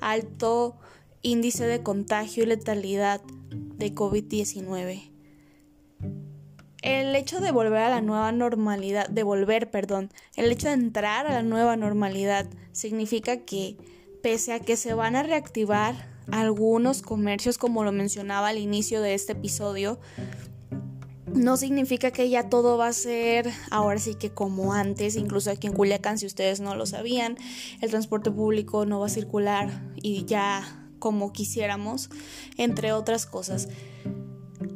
alto 0.00 0.76
índice 1.22 1.66
de 1.66 1.82
contagio 1.82 2.44
y 2.44 2.46
letalidad 2.46 3.22
de 3.50 3.94
COVID-19. 3.94 5.13
El 6.84 7.16
hecho 7.16 7.40
de 7.40 7.50
volver 7.50 7.80
a 7.80 7.88
la 7.88 8.02
nueva 8.02 8.30
normalidad, 8.30 9.08
de 9.08 9.22
volver, 9.22 9.70
perdón, 9.70 10.10
el 10.36 10.52
hecho 10.52 10.68
de 10.68 10.74
entrar 10.74 11.26
a 11.26 11.32
la 11.32 11.42
nueva 11.42 11.76
normalidad 11.76 12.46
significa 12.72 13.38
que 13.38 13.78
pese 14.22 14.52
a 14.52 14.60
que 14.60 14.76
se 14.76 14.92
van 14.92 15.16
a 15.16 15.22
reactivar 15.22 15.94
algunos 16.30 17.00
comercios, 17.00 17.56
como 17.56 17.84
lo 17.84 17.92
mencionaba 17.92 18.48
al 18.48 18.58
inicio 18.58 19.00
de 19.00 19.14
este 19.14 19.32
episodio, 19.32 19.98
no 21.32 21.56
significa 21.56 22.10
que 22.10 22.28
ya 22.28 22.50
todo 22.50 22.76
va 22.76 22.88
a 22.88 22.92
ser 22.92 23.50
ahora 23.70 23.98
sí 23.98 24.14
que 24.14 24.34
como 24.34 24.74
antes, 24.74 25.16
incluso 25.16 25.50
aquí 25.50 25.68
en 25.68 25.72
Culiacán, 25.72 26.18
si 26.18 26.26
ustedes 26.26 26.60
no 26.60 26.74
lo 26.74 26.84
sabían, 26.84 27.38
el 27.80 27.88
transporte 27.88 28.30
público 28.30 28.84
no 28.84 29.00
va 29.00 29.06
a 29.06 29.08
circular 29.08 29.70
y 29.96 30.26
ya 30.26 30.86
como 30.98 31.32
quisiéramos, 31.32 32.10
entre 32.58 32.92
otras 32.92 33.24
cosas. 33.24 33.70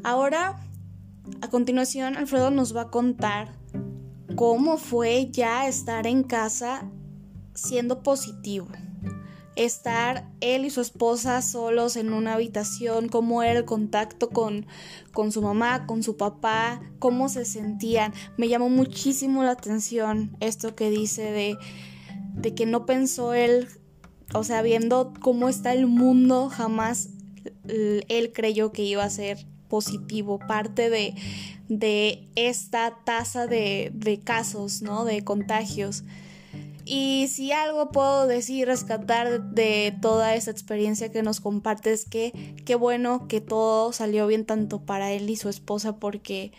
Ahora, 0.05 0.68
a 1.41 1.49
continuación, 1.49 2.17
Alfredo 2.17 2.51
nos 2.51 2.75
va 2.75 2.83
a 2.83 2.91
contar 2.91 3.57
cómo 4.37 4.77
fue 4.79 5.31
ya 5.31 5.67
estar 5.67 6.07
en 6.07 6.23
casa 6.23 6.91
siendo 7.55 8.03
positivo 8.03 8.69
estar 9.59 10.29
él 10.41 10.65
y 10.65 10.71
su 10.71 10.81
esposa 10.81 11.43
solos 11.43 11.97
en 11.97 12.13
una 12.13 12.35
habitación, 12.35 13.09
cómo 13.09 13.43
era 13.43 13.59
el 13.59 13.65
contacto 13.65 14.31
con, 14.31 14.67
con 15.13 15.33
su 15.33 15.43
mamá, 15.43 15.85
con 15.85 16.05
su 16.05 16.17
papá, 16.17 16.81
cómo 17.01 17.29
se 17.29 17.45
sentían. 17.45 18.15
Me 18.37 18.49
llamó 18.49 18.69
muchísimo 18.69 19.43
la 19.43 19.51
atención 19.51 20.37
esto 20.39 20.77
que 20.77 20.91
dice 20.91 21.33
de, 21.33 21.59
de 22.35 22.55
que 22.55 22.67
no 22.67 22.87
pensó 22.87 23.35
él, 23.35 23.67
o 24.33 24.45
sea, 24.45 24.63
viendo 24.63 25.13
cómo 25.21 25.49
está 25.49 25.73
el 25.73 25.89
mundo, 25.89 26.49
jamás 26.49 27.09
él 27.67 28.33
creyó 28.33 28.71
que 28.71 28.85
iba 28.85 29.03
a 29.03 29.11
ser 29.11 29.45
positivo, 29.69 30.39
parte 30.39 30.91
de, 30.91 31.15
de 31.69 32.29
esta 32.35 32.99
tasa 33.05 33.47
de, 33.47 33.91
de 33.95 34.21
casos, 34.21 34.83
¿no? 34.83 35.05
De 35.05 35.23
contagios. 35.25 36.05
Y 36.85 37.29
si 37.29 37.53
algo 37.53 37.91
puedo 37.91 38.27
decir, 38.27 38.67
rescatar 38.67 39.51
de 39.51 39.95
toda 40.01 40.35
esa 40.35 40.51
experiencia 40.51 41.13
que 41.13 41.23
nos 41.23 41.41
comparte 41.41 41.93
es 41.93 42.07
que 42.07 42.55
qué 42.65 42.77
bueno 42.77 43.29
que 43.29 43.43
todo 43.43 43.93
salió 43.93 44.27
bien 44.27 44.47
tanto 44.47 44.81
para 44.81 45.13
él 45.13 45.29
y 45.29 45.37
su 45.37 45.51
esposa 45.51 45.97
porque 45.97 46.53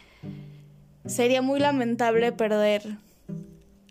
sería 1.08 1.42
muy 1.42 1.60
lamentable 1.60 2.32
perder 2.32 3.00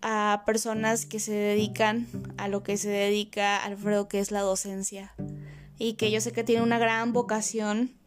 a 0.00 0.44
personas 0.46 1.06
que 1.06 1.18
se 1.18 1.32
dedican 1.32 2.06
a 2.36 2.48
lo 2.48 2.62
que 2.62 2.76
se 2.76 2.88
dedica 2.88 3.56
Alfredo, 3.56 4.08
que 4.08 4.20
es 4.20 4.30
la 4.30 4.42
docencia. 4.42 5.14
Y 5.76 5.94
que 5.94 6.10
yo 6.10 6.20
sé 6.20 6.32
que 6.32 6.44
tiene 6.44 6.62
una 6.62 6.78
gran 6.78 7.12
vocación. 7.12 7.97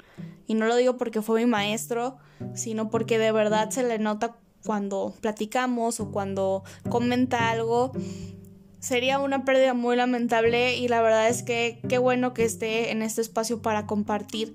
Y 0.51 0.53
no 0.53 0.67
lo 0.67 0.75
digo 0.75 0.98
porque 0.98 1.22
fue 1.22 1.39
mi 1.39 1.50
maestro, 1.50 2.17
sino 2.55 2.89
porque 2.89 3.17
de 3.17 3.31
verdad 3.31 3.70
se 3.70 3.84
le 3.84 4.00
nota 4.00 4.36
cuando 4.65 5.13
platicamos 5.22 6.01
o 6.01 6.12
cuando 6.12 6.65
comenta 6.89 7.51
algo, 7.51 7.93
sería 8.81 9.20
una 9.20 9.46
pérdida 9.46 9.74
muy 9.74 9.96
lamentable 9.96 10.75
y 10.75 10.89
la 10.89 11.01
verdad 11.01 11.29
es 11.29 11.41
que 11.41 11.79
qué 11.88 12.00
bueno 12.00 12.34
que 12.34 12.43
esté 12.43 12.91
en 12.91 13.01
este 13.01 13.22
espacio 13.22 13.62
para 13.62 13.88
compartir 13.88 14.53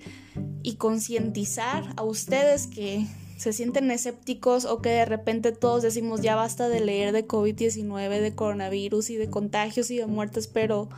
y 0.62 0.74
concientizar 0.74 1.94
a 1.96 2.02
ustedes 2.02 2.66
que 2.66 3.06
se 3.38 3.54
sienten 3.54 3.90
escépticos 3.90 4.66
o 4.66 4.82
que 4.82 4.90
de 4.90 5.06
repente 5.06 5.52
todos 5.52 5.82
decimos 5.82 6.20
ya 6.20 6.34
basta 6.34 6.68
de 6.68 6.80
leer 6.80 7.12
de 7.12 7.26
COVID-19, 7.26 8.20
de 8.20 8.34
coronavirus 8.34 9.08
y 9.08 9.16
de 9.16 9.30
contagios 9.30 9.90
y 9.90 9.96
de 9.96 10.04
muertes, 10.04 10.46
pero 10.46 10.90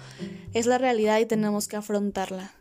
es 0.54 0.66
la 0.66 0.78
realidad 0.78 1.20
y 1.20 1.26
tenemos 1.26 1.68
que 1.68 1.76
afrontarla. 1.76 2.52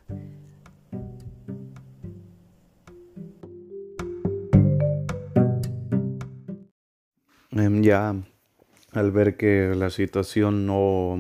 Ya 7.82 8.16
al 8.92 9.12
ver 9.12 9.38
que 9.38 9.74
la 9.76 9.90
situación 9.90 10.66
no, 10.66 11.18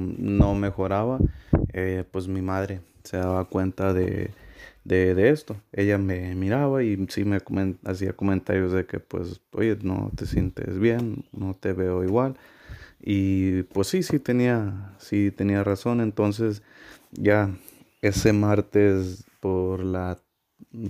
mejoraba, 0.55 1.19
eh, 1.73 2.03
pues 2.11 2.27
mi 2.27 2.41
madre 2.41 2.81
se 3.03 3.17
daba 3.17 3.45
cuenta 3.45 3.93
de, 3.93 4.31
esto. 4.85 5.57
Ella 5.73 5.97
me 5.97 6.33
miraba 6.35 6.83
y 6.83 7.07
sí 7.09 7.25
me 7.25 7.39
hacía 7.85 8.13
comentarios 8.13 8.71
de 8.71 8.85
que 8.85 8.99
pues, 8.99 9.41
oye, 9.51 9.77
no 9.81 10.11
te 10.15 10.25
sientes 10.25 10.79
bien, 10.79 11.25
no 11.31 11.55
te 11.55 11.73
veo 11.73 12.03
igual. 12.03 12.35
Y 12.99 13.63
pues 13.63 13.87
sí, 13.87 14.03
sí 14.03 14.19
tenía, 14.19 14.95
sí 14.97 15.31
tenía 15.31 15.63
razón. 15.63 16.01
Entonces 16.01 16.63
ya 17.11 17.51
ese 18.01 18.33
martes 18.33 19.25
por 19.39 19.83
la, 19.83 20.19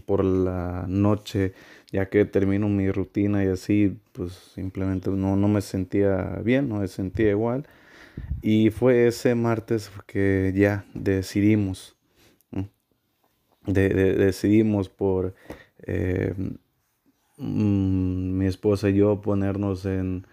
por 0.05 0.23
la 0.23 0.85
noche 0.87 1.53
ya 1.91 2.09
que 2.09 2.25
termino 2.25 2.67
mi 2.67 2.91
rutina 2.91 3.43
y 3.43 3.47
así, 3.47 3.97
pues 4.11 4.33
simplemente 4.33 5.09
no, 5.09 5.35
no 5.35 5.47
me 5.47 5.61
sentía 5.61 6.41
bien, 6.43 6.67
no 6.69 6.79
me 6.79 6.87
sentía 6.87 7.29
igual. 7.29 7.65
Y 8.41 8.71
fue 8.71 9.07
ese 9.07 9.35
martes 9.35 9.91
que 10.05 10.53
ya 10.55 10.85
decidimos, 10.93 11.95
de, 13.65 13.89
decidimos 13.89 14.89
por 14.89 15.35
eh, 15.79 16.33
mm, 17.37 18.37
mi 18.37 18.45
esposa 18.47 18.89
y 18.89 18.95
yo 18.95 19.21
ponernos 19.21 19.85
en, 19.85 20.25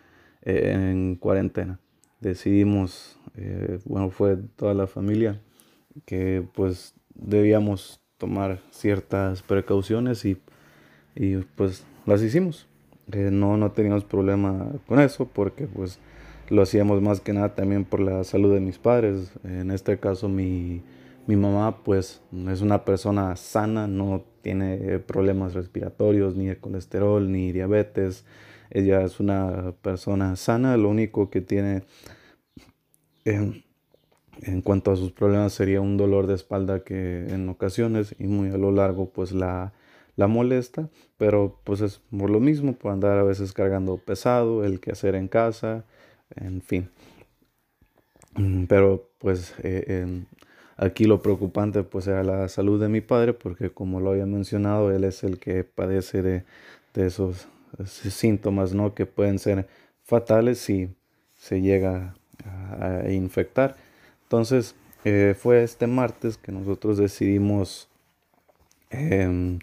en 0.42 1.16
cuarentena. 1.16 1.78
Decidimos, 2.20 3.18
eh, 3.36 3.78
bueno, 3.84 4.10
fue 4.10 4.36
toda 4.56 4.74
la 4.74 4.86
familia 4.86 5.40
que 6.06 6.44
pues 6.54 6.94
debíamos 7.14 8.00
tomar 8.18 8.60
ciertas 8.70 9.42
precauciones 9.42 10.24
y 10.24 10.38
y 11.14 11.36
pues 11.36 11.84
las 12.06 12.22
hicimos. 12.22 12.66
Eh, 13.12 13.30
no, 13.30 13.56
no 13.56 13.72
teníamos 13.72 14.04
problema 14.04 14.72
con 14.86 15.00
eso 15.00 15.28
porque 15.28 15.66
pues 15.66 15.98
lo 16.48 16.62
hacíamos 16.62 17.02
más 17.02 17.20
que 17.20 17.32
nada 17.32 17.54
también 17.54 17.84
por 17.84 18.00
la 18.00 18.24
salud 18.24 18.52
de 18.52 18.60
mis 18.60 18.78
padres. 18.78 19.32
En 19.44 19.70
este 19.70 19.98
caso 19.98 20.28
mi, 20.28 20.82
mi 21.26 21.36
mamá 21.36 21.82
pues 21.84 22.22
es 22.48 22.60
una 22.60 22.84
persona 22.84 23.36
sana, 23.36 23.86
no 23.86 24.24
tiene 24.42 24.98
problemas 25.00 25.54
respiratorios, 25.54 26.36
ni 26.36 26.46
de 26.46 26.58
colesterol, 26.58 27.30
ni 27.30 27.52
diabetes. 27.52 28.24
Ella 28.70 29.02
es 29.02 29.20
una 29.20 29.72
persona 29.82 30.36
sana, 30.36 30.76
lo 30.76 30.88
único 30.88 31.30
que 31.30 31.40
tiene 31.40 31.84
en, 33.24 33.63
en 34.46 34.62
cuanto 34.62 34.92
a 34.92 34.96
sus 34.96 35.12
problemas 35.12 35.52
sería 35.52 35.80
un 35.80 35.96
dolor 35.96 36.26
de 36.26 36.34
espalda 36.34 36.84
que 36.84 37.26
en 37.28 37.48
ocasiones 37.48 38.14
y 38.18 38.26
muy 38.26 38.50
a 38.50 38.58
lo 38.58 38.72
largo 38.72 39.10
pues 39.10 39.32
la 39.32 39.72
la 40.16 40.26
molesta, 40.28 40.88
pero 41.16 41.58
pues 41.64 41.80
es 41.80 42.00
por 42.16 42.30
lo 42.30 42.40
mismo, 42.40 42.74
por 42.74 42.92
andar 42.92 43.18
a 43.18 43.24
veces 43.24 43.52
cargando 43.52 43.96
pesado, 43.96 44.64
el 44.64 44.80
que 44.80 44.92
hacer 44.92 45.14
en 45.14 45.28
casa, 45.28 45.84
en 46.36 46.62
fin. 46.62 46.88
Mm, 48.36 48.64
pero 48.64 49.10
pues 49.18 49.54
eh, 49.62 50.24
aquí 50.76 51.04
lo 51.04 51.22
preocupante 51.22 51.82
pues 51.84 52.06
era 52.06 52.22
la 52.24 52.48
salud 52.48 52.80
de 52.80 52.88
mi 52.88 53.00
padre 53.00 53.32
porque 53.32 53.70
como 53.70 54.00
lo 54.00 54.10
había 54.10 54.26
mencionado, 54.26 54.92
él 54.92 55.04
es 55.04 55.24
el 55.24 55.38
que 55.38 55.64
padece 55.64 56.22
de, 56.22 56.44
esos, 56.94 57.48
síntomas, 57.86 58.72
¿no? 58.72 58.94
Que 58.94 59.04
pueden 59.06 59.40
ser 59.40 59.66
fatales 60.04 60.58
si 60.58 60.94
se 61.34 61.60
llega 61.60 62.14
a, 62.44 63.10
infectar. 63.10 63.76
Entonces 64.24 64.74
eh, 65.04 65.34
fue 65.38 65.62
este 65.62 65.86
martes 65.86 66.38
que 66.38 66.50
nosotros 66.50 66.96
decidimos, 66.96 67.88
em, 68.90 69.58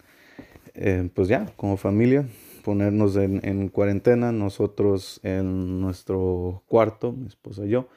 em, 0.75 1.09
pues 1.09 1.27
ya, 1.27 1.47
como 1.57 1.77
familia, 1.77 2.27
ponernos 2.63 3.15
en, 3.15 3.69
cuarentena, 3.69 4.31
nosotros 4.31 5.19
en 5.23 5.81
nuestro 5.81 6.63
cuarto, 6.67 7.11
mi 7.11 7.27
esposa 7.27 7.65
y 7.65 7.69
yo, 7.69 7.87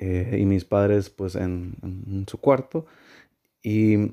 eh, 0.00 0.38
y 0.40 0.44
mis 0.46 0.64
padres 0.64 1.10
pues 1.10 1.36
en, 1.36 1.76
su 2.28 2.38
cuarto. 2.38 2.86
Y, 3.62 4.12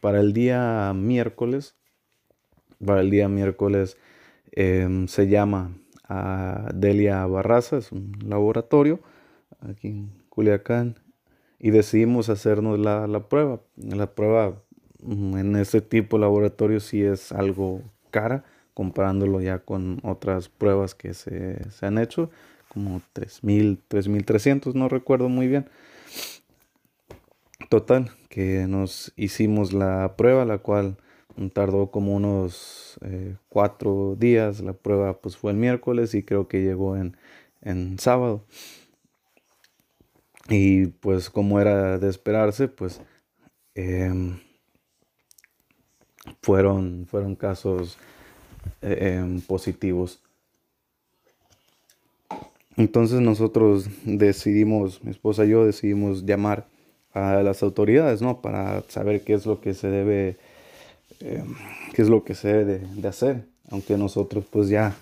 para 0.00 0.20
el 0.20 0.32
día 0.32 0.92
miércoles, 0.94 1.74
para 2.84 3.00
el 3.00 3.10
día 3.10 3.28
miércoles 3.28 3.96
em, 4.52 5.08
se 5.08 5.28
llama 5.28 5.72
a 6.08 6.70
Delia 6.74 7.26
Barraza, 7.26 7.78
es 7.78 7.90
un 7.92 8.12
laboratorio 8.24 9.00
aquí 9.60 9.88
en 9.88 10.10
Culiacán, 10.28 10.98
y 11.58 11.70
decidimos 11.70 12.28
hacernos 12.28 12.78
la, 12.78 13.06
la 13.06 13.28
prueba. 13.28 13.60
La 13.76 14.14
prueba 14.14 14.62
en 15.02 15.56
este 15.56 15.80
tipo 15.80 16.16
de 16.16 16.22
laboratorio 16.22 16.80
sí 16.80 17.02
es 17.02 17.32
algo 17.32 17.82
cara 18.10 18.44
comparándolo 18.76 19.40
ya 19.40 19.60
con 19.60 20.00
otras 20.02 20.50
pruebas 20.50 20.94
que 20.94 21.14
se, 21.14 21.62
han 21.80 21.96
hecho, 21.96 22.30
como 22.68 23.00
3.000, 23.14 23.78
3.300, 23.88 24.74
no 24.74 24.90
recuerdo 24.90 25.30
muy 25.30 25.48
bien. 25.48 25.66
Total, 27.70 28.10
que 28.28 28.66
nos 28.68 29.14
hicimos 29.16 29.72
la 29.72 30.14
prueba, 30.18 30.44
la 30.44 30.58
cual 30.58 30.98
tardó 31.54 31.90
como 31.90 32.14
unos 32.14 32.98
eh, 33.00 33.36
cuatro 33.48 34.14
días. 34.18 34.60
La 34.60 34.74
prueba 34.74 35.22
pues 35.22 35.38
fue 35.38 35.52
el 35.52 35.56
miércoles 35.56 36.12
y 36.12 36.22
creo 36.22 36.46
que 36.46 36.62
llegó 36.62 36.98
en, 36.98 37.16
en 37.62 37.98
sábado. 37.98 38.44
Y 40.48 40.86
pues 40.86 41.30
como 41.30 41.60
era 41.60 41.98
de 41.98 42.08
esperarse, 42.08 42.68
pues 42.68 43.00
em, 43.74 44.38
fueron, 46.42 47.06
fueron 47.10 47.34
casos 47.34 47.98
eh, 48.82 49.18
em, 49.18 49.40
positivos. 49.40 50.20
Entonces 52.76 53.20
nosotros 53.20 53.88
decidimos, 54.04 55.02
mi 55.02 55.10
esposa 55.10 55.44
y 55.44 55.50
yo 55.50 55.64
decidimos 55.64 56.26
llamar 56.26 56.66
a 57.14 57.42
las 57.42 57.62
autoridades, 57.62 58.20
¿no? 58.20 58.42
Para 58.42 58.82
saber 58.88 59.22
qué 59.22 59.32
es 59.32 59.46
lo 59.46 59.60
que 59.60 59.72
se 59.72 59.88
debe, 59.88 60.36
em, 61.20 61.54
qué 61.94 62.02
es 62.02 62.08
lo 62.08 62.24
que 62.24 62.34
se 62.34 62.48
debe 62.48 62.80
de, 62.94 63.08
hacer. 63.08 63.44
Aunque 63.70 63.96
nosotros 63.96 64.44
pues 64.50 64.68
ya, 64.68 64.94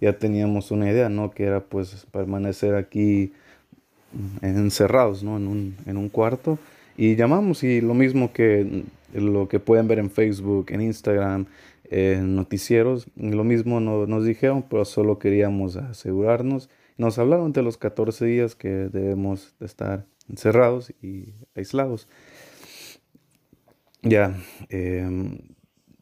ya 0.00 0.18
teníamos 0.18 0.72
una 0.72 0.90
idea, 0.90 1.08
¿no? 1.08 1.30
Que 1.30 1.44
era 1.44 1.60
pues 1.60 2.06
permanecer 2.10 2.74
aquí 2.74 3.32
encerrados, 4.42 5.22
¿no? 5.22 5.36
En 5.36 5.48
un, 5.48 5.76
en 5.86 5.96
un 5.96 6.08
cuarto. 6.08 6.58
Y 6.96 7.16
llamamos 7.16 7.62
y 7.62 7.80
lo 7.80 7.94
mismo 7.94 8.32
que 8.32 8.84
lo 9.12 9.48
que 9.48 9.58
pueden 9.58 9.88
ver 9.88 9.98
en 9.98 10.10
Facebook, 10.10 10.66
en 10.70 10.82
Instagram, 10.82 11.46
en 11.84 12.36
noticieros, 12.36 13.08
lo 13.16 13.42
mismo 13.42 13.80
nos 13.80 14.24
dijeron, 14.24 14.64
pero 14.68 14.84
solo 14.84 15.18
queríamos 15.18 15.76
asegurarnos. 15.76 16.70
Nos 16.96 17.18
hablaron 17.18 17.52
de 17.52 17.62
los 17.62 17.76
14 17.78 18.24
días 18.26 18.54
que 18.54 18.68
debemos 18.68 19.54
de 19.58 19.66
estar 19.66 20.06
encerrados 20.28 20.92
y 21.02 21.34
aislados. 21.54 22.08
Ya, 24.02 24.36
em, 24.68 25.38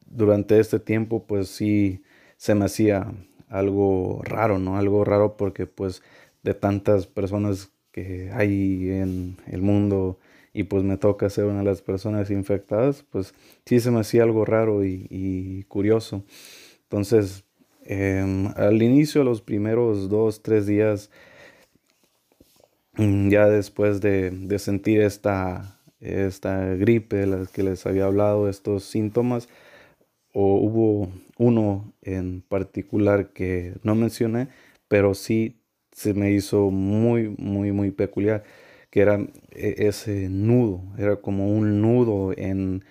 durante 0.07 0.61
este 0.61 0.79
tiempo, 0.79 1.25
pues 1.27 1.49
sí, 1.49 2.03
se 2.37 2.55
me 2.55 2.67
hacía 2.67 3.13
algo 3.49 4.21
raro, 4.25 4.59
¿no? 4.59 4.77
Algo 4.77 5.05
raro 5.05 5.37
porque 5.37 5.67
pues 5.67 6.03
de 6.43 6.55
tantas 6.55 7.07
personas 7.07 7.71
que 7.99 8.31
hay 8.33 8.91
en 8.91 9.37
el 9.47 9.63
mundo, 9.63 10.19
y 10.53 10.65
pues 10.65 10.83
me 10.83 10.97
toca 10.97 11.31
ser 11.31 11.45
una 11.45 11.59
de 11.59 11.65
las 11.65 11.83
personas 11.83 12.31
infectadas, 12.31 13.05
pues 13.11 13.35
sí 13.65 13.81
se 13.81 13.91
me 13.91 14.01
hacía 14.01 14.23
algo 14.23 14.45
raro 14.45 14.85
y, 14.85 15.65
curioso. 15.69 16.25
Entonces, 16.85 17.45
em, 17.85 18.49
al 18.57 18.83
inicio, 18.83 19.25
los 19.25 19.41
primeros 19.43 20.09
dos, 20.09 20.43
tres 20.43 20.67
días, 20.67 21.11
mm, 22.97 23.29
ya 23.31 23.47
después 23.47 24.01
de, 24.01 24.59
sentir 24.59 25.01
esta, 25.03 25.79
esta 26.01 26.75
gripe 26.75 27.17
de 27.17 27.27
la 27.27 27.47
que 27.47 27.63
les 27.63 27.87
había 27.87 28.07
hablado, 28.07 28.49
estos 28.49 28.85
síntomas, 28.85 29.49
o 30.33 30.57
hubo 30.57 31.11
uno 31.37 31.93
en 32.03 32.43
particular 32.43 33.29
que 33.33 33.75
no 33.83 33.95
mencioné, 33.95 34.49
pero 34.89 35.15
sí 35.15 35.58
se 35.99 36.15
me 36.15 36.31
hizo 36.33 36.71
muy, 36.71 37.35
muy, 37.39 37.73
muy 37.73 37.91
peculiar 37.91 38.45
que 38.91 39.01
era 39.01 39.19
e, 39.53 39.75
ese 39.89 40.29
nudo, 40.31 40.83
era 40.99 41.17
como 41.17 41.49
un 41.53 41.81
nudo 41.83 42.33
en, 42.37 42.85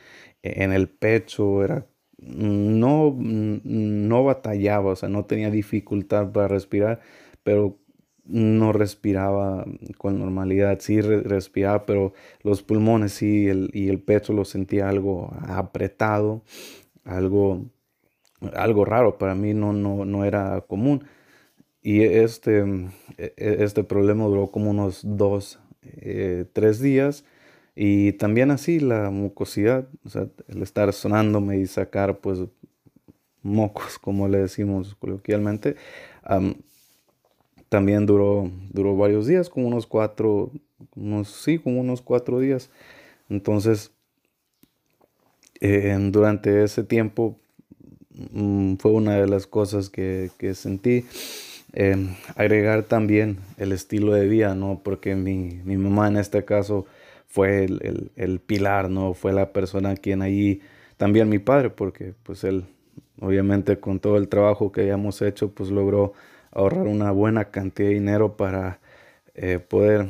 en 0.43 0.72
el 0.74 0.89
pecho, 0.89 1.63
era 1.63 1.86
no, 2.20 3.15
no 3.20 4.24
batallaba, 4.24 4.91
o 4.91 4.96
sea, 4.96 5.10
no 5.10 5.26
tenía 5.26 5.52
dificultad 5.52 6.32
para 6.32 6.48
respirar, 6.48 7.00
pero 7.43 7.78
no 8.26 8.74
respiraba 8.74 9.65
con 9.98 10.20
normalidad, 10.20 10.80
sí 10.82 11.00
respiraba, 11.02 11.86
pero 11.86 12.13
los 12.43 12.62
pulmones 12.63 13.13
sí 13.13 13.48
el, 13.48 13.70
y 13.74 13.88
el 13.89 14.00
pecho 14.02 14.34
lo 14.34 14.46
sentía 14.46 14.89
algo 14.89 15.32
apretado, 15.48 16.43
algo, 17.06 17.65
algo 18.56 18.86
raro, 18.86 19.17
para 19.17 19.36
mí 19.36 19.54
no, 19.54 19.74
no, 19.74 20.06
no 20.06 20.26
era 20.26 20.62
común. 20.67 21.06
Y 21.88 22.04
este, 22.04 22.65
e, 23.17 23.34
e, 23.38 23.63
este 23.63 23.82
problema 23.82 24.26
duró 24.26 24.47
como 24.47 24.71
unos 24.71 25.00
dos 25.06 25.58
eh, 25.84 26.43
tres 26.52 26.82
días. 26.82 27.23
Y 27.78 28.12
también 28.12 28.52
así 28.52 28.82
la 28.82 29.10
mucosidad, 29.10 29.88
o 30.04 30.10
sea, 30.10 30.28
el 30.50 30.63
estar 30.63 30.91
sonándome 30.91 31.60
y 31.60 31.65
sacar 31.65 32.17
pues 32.17 32.39
mocos, 33.41 33.97
como 34.02 34.28
le 34.28 34.39
decimos 34.39 34.95
coloquialmente, 34.95 35.78
también 37.69 38.06
duró, 38.06 38.52
duró 38.73 38.97
varios 38.97 39.26
días, 39.26 39.50
como 39.50 39.67
unos 39.67 39.88
cuatro, 39.88 40.52
unos, 40.93 41.30
sí, 41.30 41.58
como 41.58 41.80
unos 41.80 42.02
cuatro 42.02 42.41
días. 42.41 42.69
Entonces, 43.30 43.93
durante 45.62 46.65
ese 46.65 46.84
tiempo 46.84 47.38
mm, 48.34 48.76
fue 48.76 48.91
una 48.91 49.15
de 49.15 49.28
las 49.28 49.47
cosas 49.47 49.89
que, 49.89 50.32
que 50.38 50.54
sentí. 50.54 51.06
Em, 51.73 52.15
agregar 52.36 52.84
también 52.84 53.38
el 53.58 53.71
estilo 53.71 54.13
de 54.13 54.27
vida, 54.27 54.56
¿no? 54.56 54.82
Porque 54.84 55.15
mi, 55.15 55.62
mi 55.65 55.77
mamá 55.77 56.08
en 56.08 56.17
este 56.17 56.45
caso 56.45 56.86
fue 57.27 57.65
el, 57.65 58.12
el, 58.15 58.39
pilar, 58.39 58.89
¿no? 58.89 59.13
Fue 59.13 59.34
la 59.34 59.51
persona 59.51 59.95
quien 59.95 60.21
ahí, 60.21 60.62
también 60.97 61.30
mi 61.30 61.39
padre, 61.39 61.69
porque 61.69 62.13
pues 62.23 62.43
él, 62.43 62.65
obviamente 63.19 63.80
con 63.80 63.99
todo 63.99 64.17
el 64.17 64.30
trabajo 64.30 64.71
que 64.71 64.82
habíamos 64.82 65.21
hecho, 65.21 65.51
pues 65.51 65.69
logró 65.69 66.13
ahorrar 66.51 66.88
una 66.88 67.12
buena 67.12 67.45
cantidad 67.51 67.89
de 67.89 67.95
dinero 67.95 68.38
para 68.38 68.80
eh, 69.36 69.60
poder, 69.60 70.08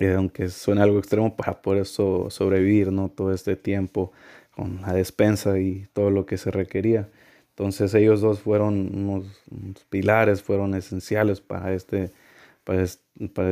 eh, 0.00 0.14
aunque 0.14 0.48
suene 0.48 0.82
algo 0.82 0.98
extremo, 0.98 1.36
para 1.36 1.60
poder 1.62 1.86
sobrevivir, 1.86 2.90
¿no? 2.92 3.10
Todo 3.10 3.32
este 3.32 3.56
tiempo 3.56 4.12
con 4.50 4.80
la 4.82 4.92
despensa 4.92 5.58
y 5.58 5.86
todo 5.92 6.10
lo 6.10 6.26
que 6.26 6.38
se 6.38 6.50
requería. 6.50 7.08
Entonces 7.58 7.92
ellos 7.94 8.20
dos 8.20 8.38
fueron 8.38 8.94
unos, 8.94 9.26
pilares, 9.90 10.44
fueron 10.44 10.76
esenciales 10.76 11.40
para, 11.40 11.74
este, 11.74 12.12
para, 12.62 12.84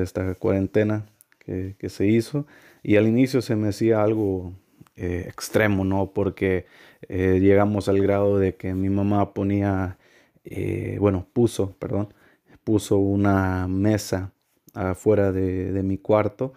esta 0.00 0.36
cuarentena 0.36 1.04
que, 1.40 1.74
que, 1.76 1.88
se 1.88 2.06
hizo. 2.06 2.46
Y 2.84 2.94
al 2.94 3.08
inicio 3.08 3.42
se 3.42 3.56
me 3.56 3.70
hacía 3.70 4.04
algo 4.04 4.52
eh, 4.94 5.24
extremo, 5.26 5.84
¿no? 5.84 6.12
Porque 6.12 6.66
eh, 7.08 7.40
llegamos 7.40 7.88
al 7.88 8.00
grado 8.00 8.38
de 8.38 8.54
que 8.54 8.74
mi 8.74 8.90
mamá 8.90 9.34
ponía, 9.34 9.98
eh, 10.44 10.98
bueno, 11.00 11.26
puso, 11.32 11.72
perdón, 11.80 12.14
puso 12.62 12.98
una 12.98 13.66
mesa 13.66 14.30
afuera 14.72 15.32
de, 15.32 15.72
de 15.72 15.82
mi 15.82 15.98
cuarto 15.98 16.52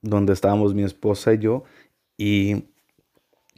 donde 0.00 0.32
estábamos 0.32 0.74
mi 0.74 0.82
esposa 0.82 1.34
y 1.34 1.38
yo. 1.38 1.62
Y 2.18 2.64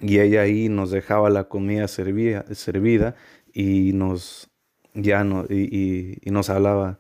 y 0.00 0.18
ella 0.18 0.42
ahí 0.42 0.68
nos 0.68 0.90
dejaba 0.90 1.30
la 1.30 1.44
comida 1.44 1.88
servida, 1.88 2.44
servida 2.54 3.14
y 3.52 3.92
nos 3.94 4.50
ya 4.94 5.24
no, 5.24 5.44
y, 5.48 6.20
nos 6.26 6.50
hablaba 6.50 6.98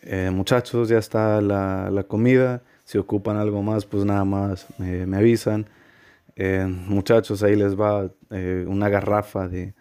eh, 0.00 0.30
muchachos 0.32 0.88
ya 0.88 0.98
está 0.98 1.40
la, 1.40 2.04
comida 2.08 2.62
si 2.84 2.98
ocupan 2.98 3.36
algo 3.36 3.62
más 3.62 3.84
pues 3.84 4.04
nada 4.04 4.24
más 4.24 4.66
me, 4.78 5.16
avisan 5.16 5.66
eh, 6.36 6.66
muchachos 6.66 7.42
ahí 7.42 7.56
les 7.56 7.78
va 7.78 8.10
eh, 8.30 8.64
una 8.68 8.88
garrafa 8.88 9.48
de 9.48 9.74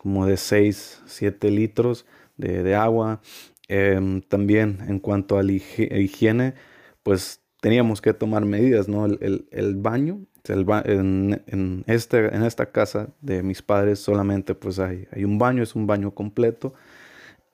como 0.00 0.26
de 0.26 0.38
6 0.38 1.02
7 1.06 1.50
litros 1.50 2.06
de, 2.38 2.74
agua. 2.74 3.20
Em, 3.68 4.22
también 4.22 4.78
en 4.88 4.98
cuanto 4.98 5.38
a 5.38 5.42
la 5.42 5.52
higiene, 5.52 6.54
pues 7.02 7.39
teníamos 7.60 8.00
que 8.00 8.14
tomar 8.14 8.44
medidas, 8.44 8.88
¿no? 8.88 9.06
El, 9.06 9.76
baño, 9.76 10.20
en, 10.46 11.84
este, 11.86 12.34
en 12.34 12.42
esta 12.42 12.66
casa 12.66 13.08
de 13.20 13.42
mis 13.42 13.62
padres 13.62 13.98
solamente 13.98 14.54
pues 14.54 14.78
hay, 14.78 15.06
hay 15.12 15.24
un 15.24 15.38
baño, 15.38 15.62
es 15.62 15.74
un 15.74 15.86
baño 15.86 16.12
completo 16.12 16.72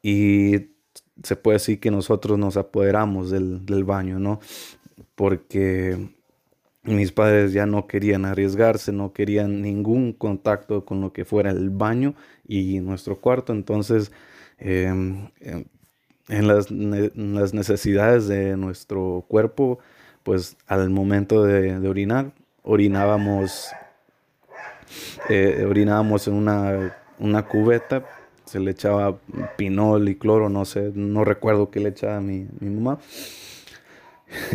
y 0.03 0.71
se 1.23 1.37
puede 1.37 1.57
decir 1.57 1.81
que 1.81 1.91
nosotros 1.91 2.39
nos 2.39 2.57
apoderamos 2.57 3.31
del, 3.31 3.65
del 3.67 3.85
baño, 3.85 4.19
¿no? 4.19 4.41
Porque 5.15 5.97
mis 6.87 7.13
padres 7.13 7.53
ya 7.53 7.67
no 7.67 7.87
querían 7.87 8.25
arriesgarse, 8.25 8.93
no 8.93 9.13
querían 9.13 9.61
ningún 9.61 10.13
contacto 10.13 10.85
con 10.85 11.01
lo 11.01 11.13
que 11.13 11.25
fuera 11.25 11.51
el 11.51 11.71
baño 11.71 12.15
y 12.47 12.81
nuestro 12.81 13.21
cuarto. 13.21 13.53
Entonces, 13.53 14.13
em, 14.59 15.29
em, 15.41 15.65
en, 16.29 16.47
las, 16.49 16.71
necesidades 16.71 18.29
de 18.29 18.57
nuestro 18.57 19.25
cuerpo, 19.29 19.79
pues 20.27 20.57
al 20.67 20.91
momento 20.91 21.45
de, 21.45 21.77
orinar, 21.89 22.33
orinábamos, 22.65 23.69
eh, 25.29 25.65
orinábamos 25.71 26.27
en 26.27 26.35
una, 26.35 26.97
una, 27.21 27.47
cubeta, 27.47 28.05
se 28.45 28.59
le 28.59 28.73
echaba 28.73 29.21
pinol 29.57 30.09
y 30.09 30.17
cloro, 30.17 30.49
no 30.49 30.65
sé, 30.65 30.91
no 30.97 31.25
recuerdo 31.25 31.71
qué 31.71 31.79
le 31.79 31.91
echaba 31.91 32.21
mi, 32.21 32.49
mi 32.59 32.71
mamá. 32.71 32.99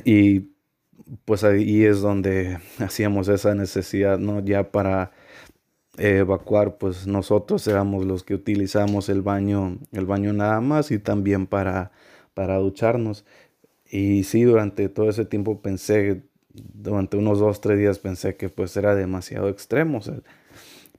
Y 0.03 0.49
pues 1.23 1.45
ahí 1.45 1.85
es 1.85 2.01
donde 2.01 2.59
hacíamos 2.79 3.29
esa 3.29 3.55
necesidad, 3.55 4.19
¿no? 4.19 4.41
Ya 4.41 4.71
para 4.71 5.13
evacuar, 5.97 6.79
pues 6.79 7.07
nosotros 7.07 7.65
éramos 7.67 8.05
los 8.05 8.23
que 8.23 8.33
utilizamos 8.33 9.07
el 9.07 9.21
baño, 9.21 9.77
el 9.93 10.05
baño 10.05 10.33
nada 10.33 10.59
más 10.59 10.91
y 10.91 10.99
también 10.99 11.47
para, 11.47 11.93
para 12.33 12.57
ducharnos. 12.57 13.23
Y 13.91 14.23
sí, 14.23 14.43
durante 14.43 14.87
todo 14.87 15.09
ese 15.09 15.25
tiempo 15.25 15.61
pensé, 15.61 16.23
durante 16.53 17.17
unos 17.17 17.39
dos, 17.39 17.59
tres 17.59 17.77
días 17.77 17.99
pensé 17.99 18.37
que 18.37 18.47
pues 18.49 18.75
era 18.77 18.95
demasiado 18.95 19.49
extremo, 19.49 19.99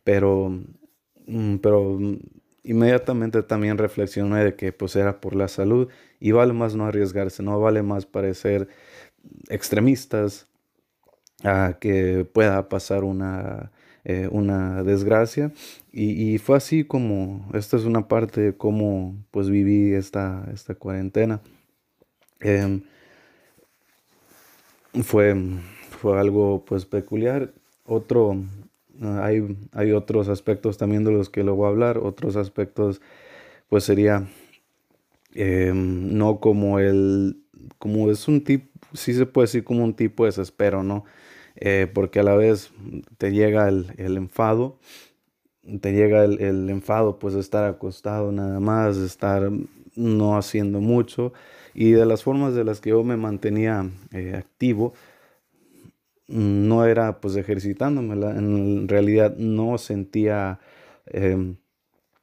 pero, 0.05 0.51
mm, 1.27 1.57
pero 1.57 1.99
inmediatamente 2.65 3.43
también 3.43 3.79
reflexioné 3.79 4.45
de 4.45 4.57
que 4.57 4.73
pues 4.73 4.95
era 4.97 5.21
por 5.21 5.35
la 5.35 5.49
salud 5.49 5.89
y 6.21 6.33
vale 6.33 6.53
más 6.53 6.77
no 6.77 6.85
arriesgarse, 6.87 7.43
no 7.43 7.59
vale 7.61 7.83
más 7.83 8.05
parecer 8.07 8.69
extremistas 9.49 10.47
a 11.45 11.79
que 11.81 12.27
pueda 12.31 12.69
pasar 12.69 13.05
una, 13.05 13.73
eh, 14.05 14.29
una 14.31 14.83
desgracia. 14.83 15.53
Y, 15.93 16.39
fue 16.39 16.57
así 16.57 16.85
como, 16.85 17.49
esta 17.55 17.77
es 17.77 17.85
una 17.85 18.09
parte 18.09 18.41
de 18.41 18.57
cómo 18.57 19.17
pues 19.31 19.51
viví 19.51 19.93
esta, 19.95 20.49
esta 20.53 20.75
cuarentena. 20.75 21.41
Em, 22.43 22.83
fue, 25.03 25.35
fue 26.01 26.19
algo 26.19 26.65
pues 26.67 26.85
peculiar. 26.85 27.53
Otro, 27.85 28.37
hay, 29.01 29.57
hay 29.73 29.93
otros 29.93 30.29
aspectos 30.29 30.77
también 30.77 31.05
de 31.05 31.13
los 31.13 31.31
que 31.31 31.45
lo 31.45 31.55
voy 31.55 31.67
a 31.67 31.71
hablar. 31.71 31.99
Otros 31.99 32.37
aspectos 32.37 33.01
pues 33.69 33.85
sería 33.85 34.29
em, 35.35 36.17
no 36.17 36.41
como 36.41 36.79
el, 36.79 37.43
como 37.79 38.11
es 38.11 38.29
un 38.29 38.45
tipo 38.45 38.73
sí 38.95 39.15
se 39.15 39.27
puede 39.27 39.47
decir 39.47 39.65
como 39.65 39.85
un 39.85 39.95
tipo 39.95 40.25
de 40.25 40.29
desespero, 40.29 40.83
¿no? 40.83 41.05
Eh, 41.57 41.91
porque 41.93 42.21
a 42.21 42.23
la 42.23 42.35
vez 42.35 42.73
te 43.19 43.31
llega 43.31 43.69
el, 43.69 44.17
enfado, 44.17 44.79
te 45.81 45.93
llega 45.93 46.25
el, 46.25 46.71
enfado 46.71 47.19
pues 47.19 47.35
de 47.35 47.41
estar 47.41 47.65
acostado 47.65 48.33
nada 48.33 48.59
más, 48.61 48.99
de 48.99 49.07
estar 49.07 49.51
no 49.95 50.37
haciendo 50.37 50.81
mucho 50.81 51.33
y 51.75 51.93
de 51.93 52.07
las 52.07 52.23
formas 52.23 52.55
de 52.55 52.65
las 52.65 52.81
que 52.81 52.91
yo 52.91 53.03
me 53.05 53.17
mantenía 53.17 53.91
eh, 54.13 54.35
activo 54.37 54.95
no 56.29 56.87
era 56.87 57.21
pues 57.21 57.37
ejercitándome, 57.37 58.15
en 58.15 58.89
realidad 58.89 59.37
no 59.37 59.77
sentía 59.79 60.61
em, 61.07 61.57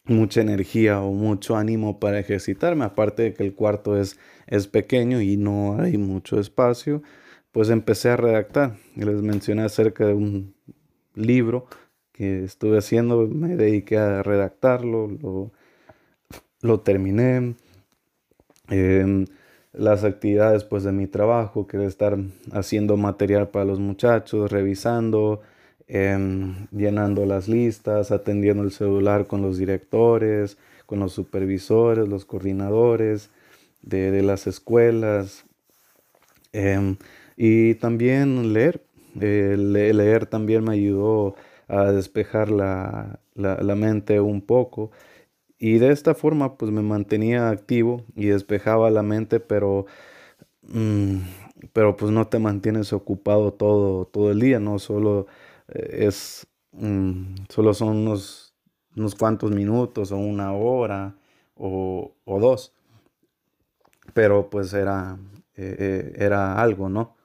mucha 0.05 0.41
energía 0.41 1.01
o 1.01 1.11
mucho 1.13 1.55
ánimo 1.55 1.99
para 1.99 2.19
ejercitarme, 2.19 2.85
aparte 2.85 3.23
de 3.23 3.33
que 3.33 3.43
el 3.43 3.53
cuarto 3.53 3.97
es, 3.99 4.19
es 4.47 4.67
pequeño 4.67 5.21
y 5.21 5.37
no 5.37 5.79
hay 5.79 5.97
mucho 5.97 6.39
espacio, 6.39 7.03
pues 7.51 7.69
empecé 7.69 8.09
a 8.09 8.17
redactar. 8.17 8.77
Les 8.95 9.21
mencioné 9.21 9.63
acerca 9.63 10.05
de 10.07 10.13
un 10.13 10.55
libro 11.15 11.67
que 12.11 12.43
estuve 12.43 12.77
haciendo, 12.79 13.27
me 13.27 13.55
dediqué 13.55 13.97
a 13.97 14.23
redactarlo, 14.23 15.07
lo, 15.07 15.51
lo 16.61 16.79
terminé. 16.81 17.55
Em, 18.69 19.25
las 19.79 20.03
actividades 20.03 20.63
pues 20.63 20.83
de 20.83 20.91
mi 20.91 21.07
trabajo, 21.07 21.67
que 21.67 21.77
de 21.77 21.87
estar 21.87 22.17
haciendo 22.51 22.97
material 22.97 23.47
para 23.47 23.65
los 23.65 23.79
muchachos, 23.79 24.51
revisando, 24.51 25.41
Em, 25.91 26.67
llenando 26.71 27.25
las 27.25 27.47
listas, 27.47 28.11
atendiendo 28.11 28.61
el 28.61 28.71
celular 28.71 29.25
con 29.25 29.41
los 29.41 29.57
directores, 29.57 30.55
con 30.85 30.99
los 30.99 31.13
supervisores, 31.13 32.07
los 32.07 32.25
coordinadores 32.25 33.31
de, 33.81 34.21
las 34.21 34.45
escuelas. 34.45 35.45
Em, 36.53 36.97
y 37.37 37.73
también 37.75 38.53
leer. 38.53 38.81
Eh, 39.19 39.55
leer 39.57 40.27
también 40.27 40.63
me 40.63 40.73
ayudó 40.73 41.35
a 41.67 41.91
despejar 41.91 42.51
la, 42.51 43.19
mente 43.75 44.19
un 44.19 44.41
poco. 44.41 44.91
Y 45.59 45.77
de 45.79 45.91
esta 45.91 46.15
forma 46.15 46.57
pues 46.57 46.71
me 46.71 46.81
mantenía 46.81 47.49
activo 47.49 48.05
y 48.15 48.27
despejaba 48.27 48.89
la 48.91 49.03
mente, 49.03 49.39
pero, 49.41 49.85
mm, 50.63 51.17
pero 51.73 51.97
pues 51.97 52.11
no 52.11 52.27
te 52.27 52.39
mantienes 52.39 52.93
ocupado 52.93 53.53
todo, 53.53 54.05
todo 54.05 54.31
el 54.31 54.39
día, 54.41 54.59
no 54.59 54.79
solo 54.79 55.27
es, 55.69 56.47
mm, 56.73 57.35
solo 57.49 57.73
son 57.73 57.97
unos, 57.97 58.55
unos 58.97 59.15
cuantos 59.15 59.51
minutos 59.51 60.11
o 60.13 60.17
una 60.17 60.53
hora 60.53 61.15
o, 61.55 62.13
o 62.25 62.39
dos. 62.39 62.73
Pero 64.13 64.49
pues 64.49 64.73
era, 64.73 65.17
eh, 65.55 65.75
eh, 65.79 66.13
era 66.17 66.59
algo, 66.61 66.89
¿no? 66.89 67.15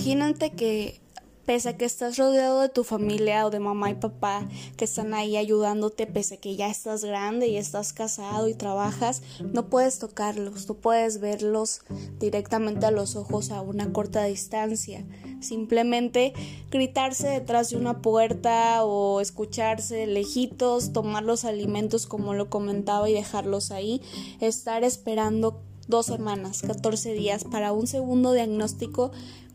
Imagínate 0.00 0.52
que 0.52 0.98
pese 1.44 1.68
a 1.68 1.76
que 1.76 1.84
estás 1.84 2.16
rodeado 2.16 2.62
de 2.62 2.70
tu 2.70 2.84
familia 2.84 3.44
o 3.44 3.50
de 3.50 3.60
mamá 3.60 3.90
y 3.90 3.96
papá 3.96 4.48
que 4.78 4.86
están 4.86 5.12
ahí 5.12 5.36
ayudándote, 5.36 6.06
pese 6.06 6.36
a 6.36 6.36
que 6.38 6.56
ya 6.56 6.70
estás 6.70 7.04
grande 7.04 7.48
y 7.48 7.58
estás 7.58 7.92
casado 7.92 8.48
y 8.48 8.54
trabajas, 8.54 9.20
no 9.52 9.68
puedes 9.68 9.98
tocarlos, 9.98 10.66
no 10.68 10.74
puedes 10.74 11.20
verlos 11.20 11.82
directamente 12.18 12.86
a 12.86 12.90
los 12.90 13.14
ojos 13.14 13.50
a 13.50 13.60
una 13.60 13.92
corta 13.92 14.24
distancia. 14.24 15.04
Simplemente 15.40 16.32
gritarse 16.70 17.28
detrás 17.28 17.68
de 17.68 17.76
una 17.76 18.00
puerta 18.00 18.82
o 18.86 19.20
escucharse 19.20 20.06
lejitos, 20.06 20.94
tomar 20.94 21.24
los 21.24 21.44
alimentos 21.44 22.06
como 22.06 22.32
lo 22.32 22.48
comentaba 22.48 23.10
y 23.10 23.12
dejarlos 23.12 23.70
ahí, 23.70 24.00
estar 24.40 24.82
esperando 24.82 25.60
dos 25.88 26.06
semanas, 26.06 26.62
14 26.62 27.12
días 27.12 27.44
para 27.44 27.72
un 27.72 27.86
segundo 27.86 28.32
diagnóstico 28.32 29.10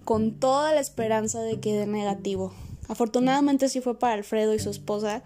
con 0.05 0.39
toda 0.39 0.73
la 0.73 0.79
esperanza 0.79 1.41
de 1.41 1.59
que 1.59 1.73
dé 1.73 1.87
negativo. 1.87 2.53
Afortunadamente 2.87 3.67
sí 3.67 3.81
fue 3.81 3.97
para 3.97 4.13
Alfredo 4.13 4.53
y 4.53 4.59
su 4.59 4.69
esposa. 4.69 5.23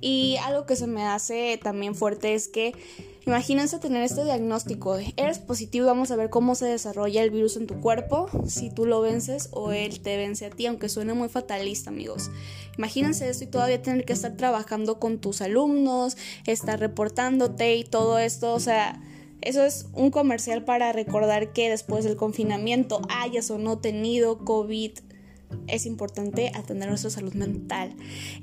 Y 0.00 0.36
algo 0.44 0.64
que 0.66 0.76
se 0.76 0.86
me 0.86 1.04
hace 1.04 1.58
también 1.62 1.94
fuerte 1.94 2.34
es 2.34 2.48
que 2.48 2.72
imagínense 3.26 3.78
tener 3.78 4.02
este 4.02 4.24
diagnóstico 4.24 4.96
eres 5.16 5.38
positivo, 5.38 5.86
vamos 5.86 6.10
a 6.10 6.16
ver 6.16 6.30
cómo 6.30 6.54
se 6.54 6.66
desarrolla 6.66 7.22
el 7.22 7.30
virus 7.30 7.56
en 7.56 7.66
tu 7.66 7.80
cuerpo, 7.80 8.28
si 8.46 8.70
tú 8.70 8.86
lo 8.86 9.00
vences 9.00 9.48
o 9.52 9.72
él 9.72 10.00
te 10.00 10.16
vence 10.16 10.46
a 10.46 10.50
ti, 10.50 10.66
aunque 10.66 10.88
suene 10.88 11.14
muy 11.14 11.28
fatalista, 11.28 11.90
amigos. 11.90 12.30
Imagínense 12.78 13.28
esto 13.28 13.44
y 13.44 13.48
todavía 13.48 13.82
tener 13.82 14.04
que 14.04 14.12
estar 14.12 14.36
trabajando 14.36 14.98
con 14.98 15.18
tus 15.18 15.42
alumnos, 15.42 16.16
estar 16.46 16.80
reportándote 16.80 17.76
y 17.76 17.84
todo 17.84 18.18
esto, 18.18 18.54
o 18.54 18.60
sea, 18.60 19.00
eso 19.42 19.64
es 19.64 19.86
un 19.94 20.10
comercial 20.10 20.64
para 20.64 20.92
recordar 20.92 21.52
que 21.52 21.70
después 21.70 22.04
del 22.04 22.16
confinamiento 22.16 23.00
hayas 23.08 23.50
o 23.50 23.58
no 23.58 23.78
tenido 23.78 24.44
COVID, 24.44 24.92
es 25.66 25.86
importante 25.86 26.52
atender 26.54 26.88
nuestra 26.88 27.10
salud 27.10 27.34
mental. 27.34 27.94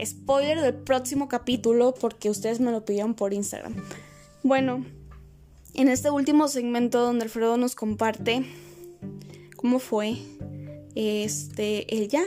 Spoiler 0.04 0.62
del 0.62 0.76
próximo 0.76 1.28
capítulo 1.28 1.94
porque 1.94 2.30
ustedes 2.30 2.60
me 2.60 2.72
lo 2.72 2.84
pidieron 2.84 3.14
por 3.14 3.34
Instagram. 3.34 3.76
Bueno, 4.44 4.86
en 5.74 5.90
este 5.90 6.10
último 6.10 6.48
segmento 6.48 7.00
donde 7.02 7.24
Alfredo 7.24 7.58
nos 7.58 7.76
comparte 7.76 8.46
cómo 9.56 9.80
fue 9.80 10.18
este 10.96 11.96
el 11.96 12.08
ya 12.08 12.24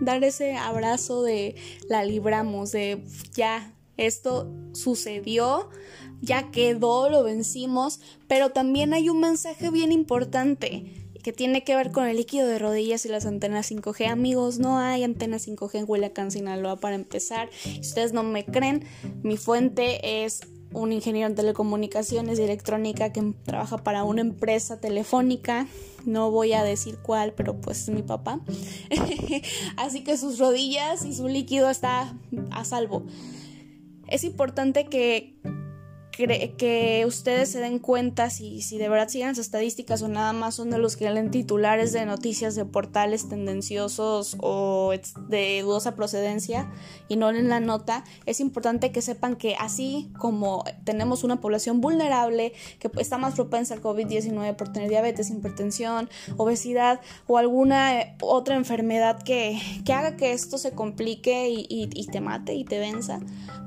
dar 0.00 0.22
ese 0.24 0.54
abrazo 0.56 1.22
de 1.22 1.56
la 1.88 2.04
libramos, 2.04 2.72
de 2.72 3.02
ya, 3.34 3.74
esto 3.96 4.50
sucedió, 4.72 5.68
ya 6.22 6.50
quedó, 6.50 7.10
lo 7.10 7.22
vencimos, 7.24 8.00
pero 8.28 8.50
también 8.50 8.94
hay 8.94 9.08
un 9.08 9.20
mensaje 9.20 9.70
bien 9.70 9.92
importante 9.92 11.02
que 11.22 11.32
tiene 11.32 11.62
que 11.64 11.76
ver 11.76 11.92
con 11.92 12.06
el 12.06 12.16
líquido 12.16 12.46
de 12.46 12.58
rodillas 12.58 13.04
y 13.04 13.08
las 13.08 13.26
antenas 13.26 13.70
5G. 13.70 14.08
Amigos, 14.08 14.58
no 14.58 14.78
hay 14.78 15.04
antenas 15.04 15.46
5G 15.46 15.80
en 15.80 15.86
Culiacán, 15.86 16.30
Sinaloa 16.30 16.76
para 16.76 16.94
empezar. 16.94 17.50
Si 17.52 17.80
ustedes 17.80 18.12
no 18.12 18.22
me 18.22 18.44
creen, 18.44 18.84
mi 19.22 19.36
fuente 19.36 20.24
es 20.24 20.40
un 20.72 20.92
ingeniero 20.92 21.28
en 21.28 21.34
telecomunicaciones 21.34 22.38
y 22.38 22.42
electrónica 22.42 23.12
que 23.12 23.34
trabaja 23.44 23.78
para 23.78 24.04
una 24.04 24.20
empresa 24.20 24.80
telefónica. 24.80 25.66
No 26.04 26.30
voy 26.30 26.54
a 26.54 26.64
decir 26.64 26.98
cuál, 27.02 27.34
pero 27.34 27.60
pues 27.60 27.82
es 27.82 27.90
mi 27.90 28.02
papá. 28.02 28.40
Así 29.76 30.02
que 30.02 30.16
sus 30.16 30.38
rodillas 30.38 31.04
y 31.04 31.14
su 31.14 31.28
líquido 31.28 31.70
está 31.70 32.16
a 32.50 32.64
salvo. 32.64 33.04
Es 34.08 34.24
importante 34.24 34.86
que 34.86 35.36
que 36.12 37.04
ustedes 37.06 37.50
se 37.50 37.60
den 37.60 37.78
cuenta 37.78 38.28
si, 38.28 38.60
si 38.60 38.76
de 38.76 38.88
verdad 38.88 39.08
siguen 39.08 39.28
las 39.28 39.38
estadísticas 39.38 40.02
o 40.02 40.08
nada 40.08 40.32
más 40.32 40.56
son 40.56 40.70
de 40.70 40.78
los 40.78 40.96
que 40.96 41.10
leen 41.10 41.30
titulares 41.30 41.92
de 41.92 42.04
noticias 42.04 42.54
de 42.54 42.64
portales 42.64 43.28
tendenciosos 43.28 44.36
o 44.40 44.92
de 45.28 45.62
dudosa 45.62 45.94
procedencia 45.94 46.70
y 47.08 47.16
no 47.16 47.32
leen 47.32 47.48
la 47.48 47.60
nota, 47.60 48.04
es 48.26 48.40
importante 48.40 48.92
que 48.92 49.00
sepan 49.00 49.36
que 49.36 49.56
así 49.58 50.10
como 50.18 50.64
tenemos 50.84 51.24
una 51.24 51.40
población 51.40 51.80
vulnerable 51.80 52.52
que 52.78 52.90
está 52.98 53.16
más 53.16 53.34
propensa 53.34 53.74
al 53.74 53.82
COVID-19 53.82 54.54
por 54.56 54.72
tener 54.72 54.90
diabetes, 54.90 55.30
hipertensión, 55.30 56.10
obesidad 56.36 57.00
o 57.26 57.38
alguna 57.38 58.00
eh, 58.00 58.16
otra 58.20 58.56
enfermedad 58.56 59.22
que, 59.22 59.58
que 59.84 59.92
haga 59.92 60.16
que 60.16 60.32
esto 60.32 60.58
se 60.58 60.72
complique 60.72 61.48
y, 61.48 61.66
y 61.68 62.06
te 62.06 62.20
mate 62.20 62.54
y 62.54 62.64
te 62.64 62.78
venza, 62.78 63.20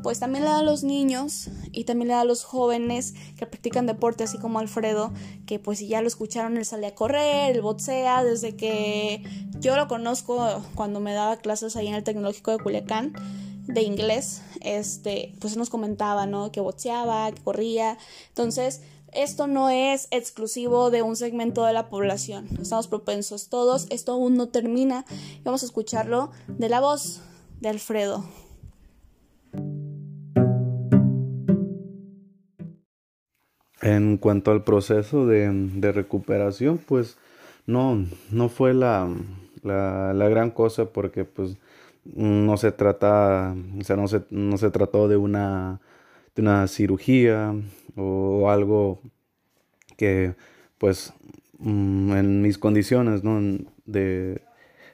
pues 0.04 0.20
también 0.20 0.44
le 0.44 0.52
da 0.52 0.60
a 0.60 0.64
los 0.64 0.84
niños 0.84 1.50
y 1.72 1.86
también 1.86 2.10
le 2.10 2.14
da 2.14 2.22
a 2.22 2.26
los 2.26 2.35
jóvenes 2.44 3.14
que 3.38 3.46
practican 3.46 3.86
deporte, 3.86 4.24
así 4.24 4.38
como 4.38 4.60
Alfredo, 4.60 5.14
que 5.46 5.60
pues 5.60 5.80
si 5.80 5.88
ya 5.88 6.02
lo 6.02 6.08
escucharon, 6.08 6.58
él 6.58 6.66
sale 6.66 6.88
a 6.88 6.96
correr, 6.96 7.56
él 7.56 7.62
boxea, 7.62 8.24
desde 8.24 8.56
que 8.56 9.24
yo 9.60 9.76
lo 9.76 9.88
conozco 9.88 10.62
cuando 10.76 11.00
me 11.00 11.14
daba 11.14 11.38
clases 11.38 11.76
ahí 11.76 11.88
en 11.88 11.96
el 11.96 12.04
Tecnológico 12.04 12.52
de 12.52 12.60
Culiacán 12.60 13.14
de 13.68 13.82
inglés, 13.82 14.42
este, 14.62 15.34
pues 15.40 15.58
nos 15.58 15.70
comentaba, 15.70 16.26
¿no? 16.26 16.52
Que 16.52 16.62
boxeaba, 16.62 17.32
que 17.32 17.42
corría. 17.42 17.98
Entonces, 18.30 18.82
esto 19.12 19.48
no 19.48 19.70
es 19.70 20.08
exclusivo 20.12 20.92
de 20.92 21.02
un 21.02 21.16
segmento 21.16 21.66
de 21.66 21.74
la 21.74 21.90
población. 21.90 22.48
Estamos 22.62 22.88
propensos 22.88 23.50
todos. 23.50 23.88
Esto 23.90 24.12
aún 24.12 24.36
no 24.36 24.50
termina. 24.50 25.06
Vamos 25.44 25.64
a 25.64 25.66
escucharlo 25.66 26.32
de 26.48 26.70
la 26.70 26.82
voz 26.82 27.22
de 27.62 27.70
Alfredo. 27.70 28.26
En 33.86 34.18
cuanto 34.18 34.50
al 34.50 34.64
proceso 34.64 35.28
de, 35.28 35.92
recuperación, 35.92 36.80
pues 36.80 37.20
no, 37.68 38.04
no 38.32 38.50
fue 38.50 38.74
la, 38.74 39.08
gran 39.62 40.50
cosa 40.50 40.86
porque 40.86 41.24
pues 41.24 41.56
no 42.04 42.58
se 42.58 42.72
trata, 42.72 43.56
o 43.80 43.84
sea, 43.84 43.96
no 43.96 44.08
se, 44.08 44.24
no 44.32 44.58
se 44.58 44.72
trató 44.72 45.08
de 45.08 45.18
una, 45.18 45.82
de 46.36 46.42
una 46.42 46.68
cirugía 46.68 47.54
o 47.96 48.50
algo 48.50 49.02
que 49.98 50.34
pues 50.80 51.14
mm, 51.60 52.14
en 52.14 52.42
mis 52.42 52.58
condiciones, 52.58 53.24
¿no? 53.24 53.40
De, 53.86 54.42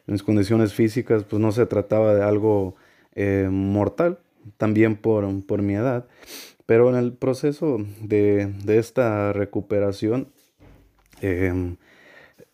en 0.06 0.14
mis 0.14 0.22
condiciones 0.22 0.74
físicas, 0.74 1.24
pues 1.24 1.42
no 1.42 1.54
se 1.54 1.66
trataba 1.66 2.14
de 2.14 2.24
algo 2.24 2.76
eh, 3.16 3.48
mortal, 3.50 4.20
también 4.58 4.98
por, 4.98 5.46
por 5.46 5.62
mi 5.62 5.76
edad. 5.76 6.08
Pero 6.72 6.90
en 6.90 6.96
el 6.96 7.12
proceso 7.12 7.80
de, 8.02 8.50
esta 8.66 9.34
recuperación, 9.34 10.30
em, 11.20 11.76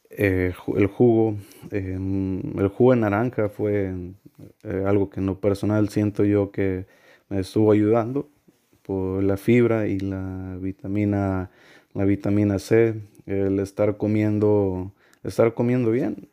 eh, 0.09 0.53
el 0.75 0.87
jugo, 0.87 1.37
em, 1.69 2.57
el 2.57 2.67
jugo 2.69 2.93
de 2.95 2.97
naranja 3.01 3.47
fue 3.47 3.93
eh, 4.63 4.83
algo 4.87 5.11
que 5.11 5.19
en 5.19 5.27
lo 5.27 5.39
personal 5.39 5.89
siento 5.89 6.25
yo 6.25 6.49
que 6.49 6.87
me 7.29 7.41
estuvo 7.41 7.71
ayudando 7.71 8.27
por 8.81 9.23
la 9.23 9.37
fibra 9.37 9.85
y 9.85 9.99
la 9.99 10.57
vitamina, 10.59 11.51
la 11.93 12.05
vitamina 12.05 12.57
C, 12.57 12.95
el 13.27 13.59
estar 13.59 13.97
comiendo, 13.97 14.93
estar 15.23 15.53
comiendo 15.53 15.91
bien. 15.91 16.27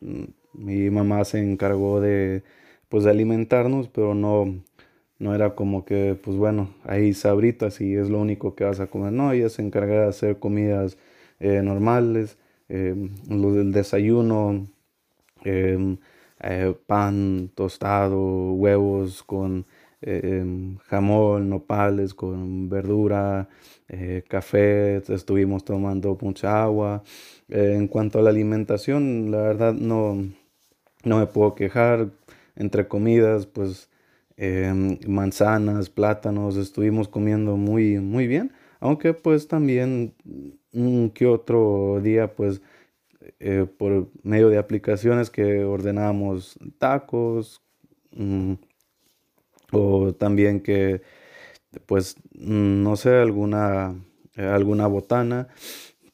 Mi 0.53 0.89
mamá 0.89 1.23
se 1.23 1.37
encargó 1.39 2.01
de, 2.01 2.41
pues, 2.89 3.03
de 3.03 3.11
alimentarnos, 3.11 3.89
pero 3.89 4.15
no, 4.15 4.55
no 5.25 5.33
era 5.33 5.55
como 5.55 5.85
que, 5.85 6.15
pues 6.23 6.37
bueno, 6.37 6.69
ahí 6.83 7.13
sabritas 7.15 7.81
y 7.81 7.95
es 7.95 8.09
lo 8.09 8.19
único 8.21 8.55
que 8.55 8.63
vas 8.63 8.79
a 8.79 8.87
comer. 8.87 9.11
No, 9.11 9.31
ella 9.31 9.49
se 9.49 9.63
encarga 9.63 10.01
de 10.01 10.07
hacer 10.07 10.37
comidas 10.39 10.97
eh, 11.39 11.61
normales, 11.63 12.37
em, 12.69 13.09
lo 13.29 13.51
del 13.53 13.71
desayuno, 13.71 14.67
em, 15.43 15.97
eh, 16.41 16.75
pan 16.87 17.49
tostado, 17.55 18.53
huevos 18.53 19.23
con 19.23 19.65
em, 20.01 20.77
jamón, 20.89 21.49
nopales, 21.49 22.13
con 22.13 22.69
verdura, 22.69 23.49
eh, 23.89 24.23
café, 24.27 24.97
estuvimos 24.97 25.65
tomando 25.65 26.17
mucha 26.21 26.63
agua. 26.63 27.03
en 27.49 27.87
cuanto 27.87 28.19
a 28.19 28.21
la 28.23 28.29
alimentación, 28.31 29.31
la 29.31 29.39
verdad 29.39 29.73
no, 29.73 30.17
no 31.03 31.19
me 31.19 31.27
puedo 31.27 31.55
quejar. 31.55 32.09
Entre 32.55 32.87
comidas, 32.87 33.45
pues 33.47 33.89
Em, 34.37 34.99
manzanas, 35.07 35.89
plátanos, 35.89 36.57
estuvimos 36.57 37.07
comiendo 37.07 37.55
muy, 37.55 37.99
muy 37.99 38.27
bien, 38.27 38.51
aunque 38.81 39.13
pues 39.13 39.47
también 39.47 40.13
un 40.73 41.09
que 41.09 41.25
otro 41.25 42.01
día 42.01 42.35
pues 42.35 42.61
eh, 43.39 43.65
por 43.77 44.09
medio 44.23 44.49
de 44.49 44.57
aplicaciones 44.57 45.29
que 45.29 45.63
ordenábamos 45.63 46.59
tacos 46.79 47.61
mm, 48.11 48.53
o 49.71 50.13
también 50.13 50.61
que 50.61 51.01
pues 51.85 52.17
no 52.33 52.95
sé 52.97 53.15
alguna 53.15 53.95
alguna 54.37 54.87
botana 54.87 55.47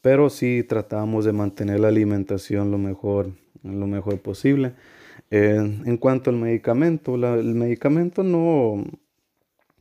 pero 0.02 0.30
sí 0.30 0.64
tratamos 0.68 1.26
de 1.26 1.34
mantener 1.34 1.80
la 1.80 1.90
alimentación 1.90 2.72
lo 2.72 2.78
mejor 2.78 3.32
lo 3.64 3.88
mejor 3.88 4.20
posible 4.22 4.74
en 5.32 5.98
cuanto 5.98 6.30
al 6.30 6.36
medicamento, 6.36 7.16
el 7.16 7.56
medicamento 7.56 8.24
no, 8.24 8.84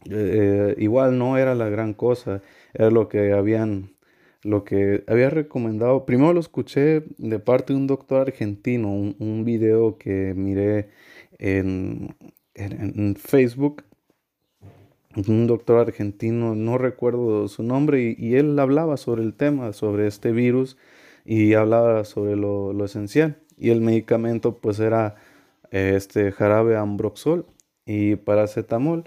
eh, 0.08 0.74
igual 0.78 1.18
no 1.18 1.36
era 1.36 1.54
la 1.54 1.68
gran 1.68 1.92
cosa, 1.92 2.42
era 2.72 2.90
lo 2.90 3.08
que 3.08 3.32
habían, 3.32 3.96
lo 4.42 4.64
que 4.64 5.04
había 5.06 5.28
recomendado. 5.30 6.06
Primero 6.06 6.32
lo 6.32 6.40
escuché 6.40 7.04
de 7.18 7.38
parte 7.38 7.72
de 7.72 7.78
un 7.78 7.86
doctor 7.86 8.22
argentino, 8.22 8.92
un, 8.92 9.44
video 9.44 9.98
que 9.98 10.34
miré 10.34 10.90
en, 11.38 12.14
Facebook, 13.16 13.84
un 15.26 15.46
doctor 15.46 15.78
argentino, 15.80 16.54
no 16.54 16.78
recuerdo 16.78 17.48
su 17.48 17.62
nombre, 17.62 18.14
y, 18.16 18.36
él 18.36 18.58
hablaba 18.58 18.96
sobre 18.96 19.22
el 19.22 19.34
tema, 19.34 19.72
sobre 19.72 20.06
este 20.06 20.32
virus, 20.32 20.76
y 21.24 21.54
hablaba 21.54 22.04
sobre 22.04 22.36
lo, 22.36 22.72
lo 22.72 22.84
esencial. 22.84 23.38
Y 23.58 23.70
el 23.70 23.82
medicamento 23.82 24.56
pues 24.58 24.80
era 24.80 25.16
este 25.70 26.32
jarabe 26.32 26.76
ambroxol 26.76 27.46
y 27.86 28.16
paracetamol. 28.16 29.04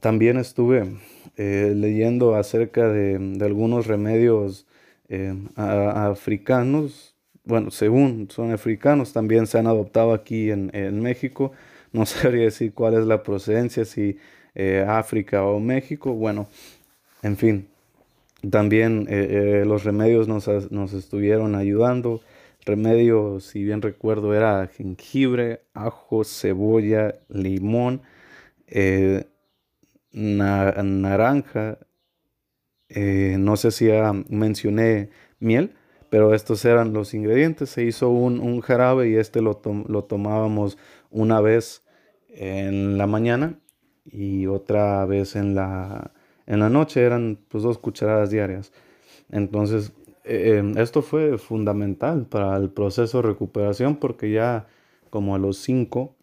También 0.00 0.36
estuve 0.36 0.96
eh, 1.36 1.72
leyendo 1.74 2.34
acerca 2.34 2.88
de, 2.88 3.38
algunos 3.40 3.86
remedios 3.86 4.66
eh, 5.08 5.34
africanos, 5.56 7.14
bueno, 7.44 7.70
según 7.70 8.28
son 8.30 8.52
africanos, 8.52 9.12
también 9.12 9.46
se 9.46 9.58
han 9.58 9.66
adoptado 9.66 10.12
aquí 10.12 10.50
en, 10.50 11.00
México. 11.00 11.52
No 11.92 12.06
sabría 12.06 12.44
decir 12.44 12.72
cuál 12.72 12.94
es 12.94 13.06
la 13.06 13.22
procedencia, 13.22 13.84
si 13.84 14.18
eh, 14.54 14.84
África 14.86 15.44
o 15.44 15.60
México. 15.60 16.12
Bueno, 16.12 16.48
en 17.22 17.36
fin, 17.36 17.66
también 18.50 19.06
los 19.66 19.84
remedios 19.84 20.28
nos, 20.28 20.46
nos 20.70 20.92
estuvieron 20.92 21.54
ayudando 21.54 22.20
remedio, 22.64 23.40
si 23.40 23.62
bien 23.64 23.82
recuerdo, 23.82 24.34
era 24.34 24.66
jengibre, 24.68 25.62
ajo, 25.74 26.24
cebolla, 26.24 27.16
limón, 27.28 28.02
eh, 28.66 29.26
naranja, 30.12 31.78
eh, 32.88 33.36
no 33.38 33.56
sé 33.56 33.70
si 33.70 33.88
mencioné 34.28 35.10
miel, 35.40 35.74
pero 36.10 36.34
estos 36.34 36.64
eran 36.64 36.92
los 36.92 37.14
ingredientes. 37.14 37.70
Se 37.70 37.82
hizo 37.84 38.10
un, 38.10 38.60
jarabe 38.60 39.08
y 39.10 39.16
este 39.16 39.42
lo, 39.42 39.60
lo, 39.88 40.04
tomábamos 40.04 40.78
una 41.10 41.40
vez 41.40 41.82
en 42.28 42.98
la 42.98 43.06
mañana 43.06 43.58
y 44.04 44.46
otra 44.46 45.04
vez 45.06 45.34
en 45.36 45.54
la, 45.54 46.12
en 46.46 46.60
la 46.60 46.68
noche. 46.70 47.02
Eran 47.02 47.38
pues 47.48 47.64
dos 47.64 47.78
cucharadas 47.78 48.30
diarias. 48.30 48.72
Entonces 49.30 49.92
eh, 50.24 50.72
esto 50.76 51.02
fue 51.02 51.38
fundamental 51.38 52.26
para 52.26 52.56
el 52.56 52.70
proceso 52.70 53.22
de 53.22 53.28
recuperación 53.28 53.96
porque 53.96 54.30
ya 54.32 54.66
como 55.10 55.34
a 55.34 55.38
los 55.38 55.58
5 55.58 56.16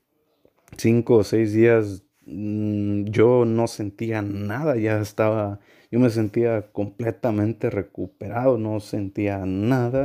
cinco 0.78 1.18
o 1.18 1.24
seis 1.24 1.54
días 1.54 2.04
mm, 2.26 3.06
yo 3.06 3.46
no 3.46 3.68
sentía 3.68 4.22
nada, 4.22 4.78
ya 4.78 5.00
estaba, 5.00 5.60
yo 5.92 6.00
me 6.00 6.10
sentía 6.10 6.72
completamente 6.72 7.70
recuperado, 7.70 8.58
no 8.58 8.80
sentía 8.80 9.46
nada, 9.46 10.04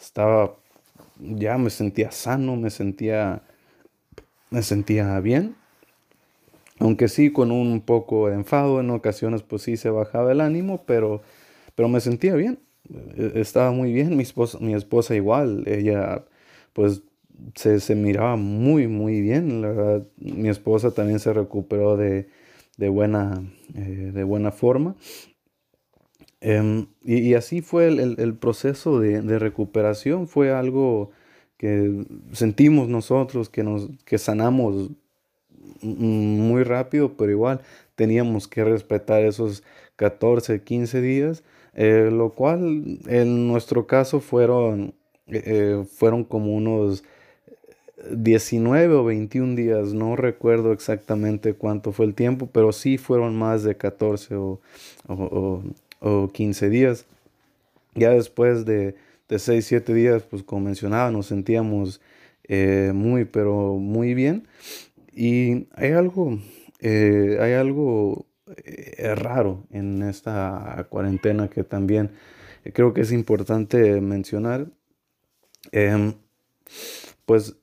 estaba, 0.00 0.56
ya 1.18 1.58
me 1.58 1.70
sentía 1.70 2.10
sano, 2.10 2.56
me 2.56 2.70
sentía, 2.70 3.42
me 4.50 4.62
sentía 4.62 5.18
bien. 5.20 5.56
Aunque 6.80 7.08
sí 7.08 7.32
con 7.32 7.52
un 7.52 7.80
poco 7.80 8.28
de 8.28 8.34
enfado 8.34 8.80
en 8.80 8.90
ocasiones, 8.90 9.42
pues 9.42 9.62
sí 9.62 9.76
se 9.76 9.90
bajaba 9.90 10.32
el 10.32 10.40
ánimo, 10.40 10.84
pero, 10.86 11.22
pero 11.76 11.88
me 11.88 12.00
sentía 12.00 12.34
bien. 12.34 12.58
E-, 12.92 13.40
estaba 13.40 13.70
muy 13.72 13.92
bien. 13.92 14.16
Mi 14.16 14.22
esposa, 14.22 14.58
mi 14.60 14.74
esposa 14.74 15.14
igual, 15.14 15.64
ella 15.66 16.24
pues 16.72 17.02
se, 17.54 17.80
se, 17.80 17.94
miraba 17.94 18.36
muy, 18.36 18.88
muy 18.88 19.20
bien. 19.20 19.62
Mi 20.16 20.48
esposa 20.48 20.92
también 20.92 21.20
se 21.20 21.32
recuperó 21.32 21.96
de, 21.96 22.28
de 22.76 22.88
buena, 22.88 23.42
eh, 23.74 24.10
de 24.12 24.24
buena 24.24 24.52
forma. 24.52 24.96
Em, 26.40 26.86
y, 27.02 27.18
y, 27.20 27.34
así 27.34 27.62
fue 27.62 27.88
el, 27.88 28.16
el, 28.18 28.34
proceso 28.34 29.00
de, 29.00 29.22
de, 29.22 29.38
recuperación. 29.38 30.28
Fue 30.28 30.52
algo 30.52 31.10
que 31.56 32.04
sentimos 32.32 32.88
nosotros, 32.88 33.48
que, 33.48 33.62
nos, 33.62 33.88
que 34.04 34.18
sanamos 34.18 34.90
muy 35.82 36.62
rápido, 36.64 37.16
pero 37.16 37.30
igual 37.30 37.60
teníamos 37.94 38.48
que 38.48 38.64
respetar 38.64 39.22
esos 39.22 39.62
14, 39.96 40.62
15 40.62 41.00
días, 41.00 41.44
eh, 41.74 42.10
lo 42.12 42.30
cual 42.30 42.98
en 43.06 43.48
nuestro 43.48 43.86
caso 43.86 44.20
fueron, 44.20 44.94
eh, 45.26 45.42
eh, 45.44 45.84
fueron 45.88 46.24
como 46.24 46.54
unos 46.54 47.04
19 48.10 48.94
o 48.94 49.04
21 49.04 49.54
días, 49.56 49.94
no 49.94 50.16
recuerdo 50.16 50.72
exactamente 50.72 51.54
cuánto 51.54 51.92
fue 51.92 52.06
el 52.06 52.14
tiempo, 52.14 52.48
pero 52.52 52.72
sí 52.72 52.98
fueron 52.98 53.36
más 53.36 53.62
de 53.62 53.76
14 53.76 54.34
o, 54.36 54.60
o, 55.08 56.30
15 56.32 56.68
días. 56.68 57.06
Ya 57.94 58.10
después 58.10 58.64
de, 58.66 58.94
de 59.28 59.38
6, 59.38 59.64
7 59.66 59.94
días, 59.94 60.22
pues 60.24 60.42
como 60.42 60.66
mencionaba, 60.66 61.10
nos 61.10 61.26
sentíamos 61.26 62.00
muy, 62.92 63.24
pero 63.24 63.76
muy 63.76 64.12
bien. 64.14 64.46
Y 65.16 65.66
hay 65.74 65.92
algo, 65.92 66.38
eh, 66.80 67.38
hay 67.40 67.52
algo 67.52 68.26
eh, 68.56 69.14
raro 69.14 69.64
en 69.70 70.02
esta 70.02 70.86
cuarentena 70.90 71.48
que 71.48 71.64
también 71.64 72.12
creo 72.72 72.94
que 72.94 73.02
es 73.02 73.12
importante 73.12 74.00
mencionar. 74.00 74.68
Em, 75.72 76.14
pues 77.26 77.56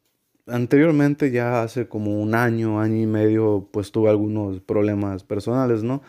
anteriormente, 0.48 1.32
ya 1.32 1.64
hace 1.64 1.88
como 1.88 2.22
un 2.22 2.36
año, 2.36 2.80
año 2.80 3.02
y 3.02 3.06
medio, 3.06 3.70
pues 3.72 3.92
tuve 3.92 4.10
algunos 4.10 4.60
problemas 4.62 5.24
personales, 5.24 5.84
¿no? 5.84 6.02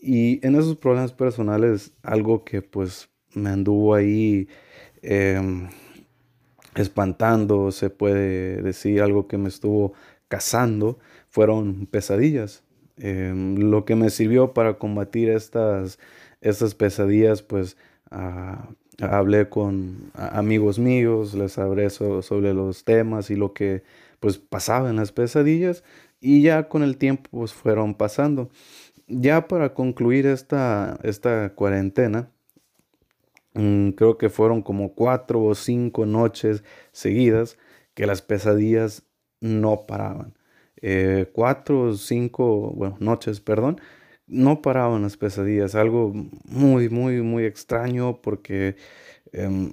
Y 0.00 0.44
en 0.46 0.54
esos 0.54 0.76
problemas 0.76 1.12
personales, 1.12 1.92
algo 2.02 2.44
que 2.44 2.62
pues 2.62 3.10
me 3.34 3.50
anduvo 3.50 3.94
ahí 3.94 4.48
em, 5.02 5.68
espantando, 6.74 7.72
se 7.72 7.90
puede 7.90 8.62
decir, 8.62 9.02
algo 9.02 9.26
que 9.28 9.38
me 9.38 9.48
estuvo 9.48 9.94
cazando 10.28 10.98
fueron 11.28 11.86
pesadillas. 11.86 12.62
Em, 13.00 13.56
lo 13.56 13.84
que 13.84 13.94
me 13.96 14.10
sirvió 14.10 14.52
para 14.54 14.78
combatir 14.78 15.30
estas, 15.30 15.98
estas 16.40 16.74
pesadillas, 16.74 17.42
pues 17.42 17.76
ah, 18.10 18.68
hablé 19.00 19.48
con 19.48 20.10
amigos 20.14 20.78
míos, 20.78 21.34
les 21.34 21.58
hablé 21.58 21.90
sobre 21.90 22.54
los 22.54 22.84
temas 22.84 23.30
y 23.30 23.36
lo 23.36 23.52
que 23.52 23.82
pues 24.20 24.38
pasaba 24.38 24.90
en 24.90 24.96
las 24.96 25.12
pesadillas 25.12 25.84
y 26.20 26.42
ya 26.42 26.68
con 26.68 26.82
el 26.82 26.96
tiempo 26.98 27.30
pues 27.30 27.52
fueron 27.52 27.94
pasando. 27.94 28.50
Ya 29.08 29.48
para 29.48 29.74
concluir 29.74 30.26
esta, 30.26 30.98
esta 31.02 31.54
cuarentena, 31.54 32.30
mm, 33.54 33.90
creo 33.90 34.18
que 34.18 34.28
fueron 34.30 34.62
como 34.62 34.94
cuatro 34.94 35.42
o 35.44 35.54
cinco 35.54 36.06
noches 36.06 36.64
seguidas 36.92 37.58
que 37.94 38.06
las 38.06 38.22
pesadillas 38.22 39.04
no 39.40 39.86
paraban. 39.86 40.37
Eh, 40.82 41.26
cuatro 41.32 41.82
o 41.82 41.94
cinco, 41.94 42.72
bueno, 42.74 42.96
noches, 43.00 43.40
perdón, 43.40 43.80
no 44.26 44.62
paraban 44.62 45.02
las 45.02 45.16
pesadillas. 45.16 45.74
Algo 45.74 46.12
muy, 46.44 46.88
muy, 46.88 47.22
muy 47.22 47.44
extraño 47.44 48.20
porque 48.22 48.76
em, 49.32 49.72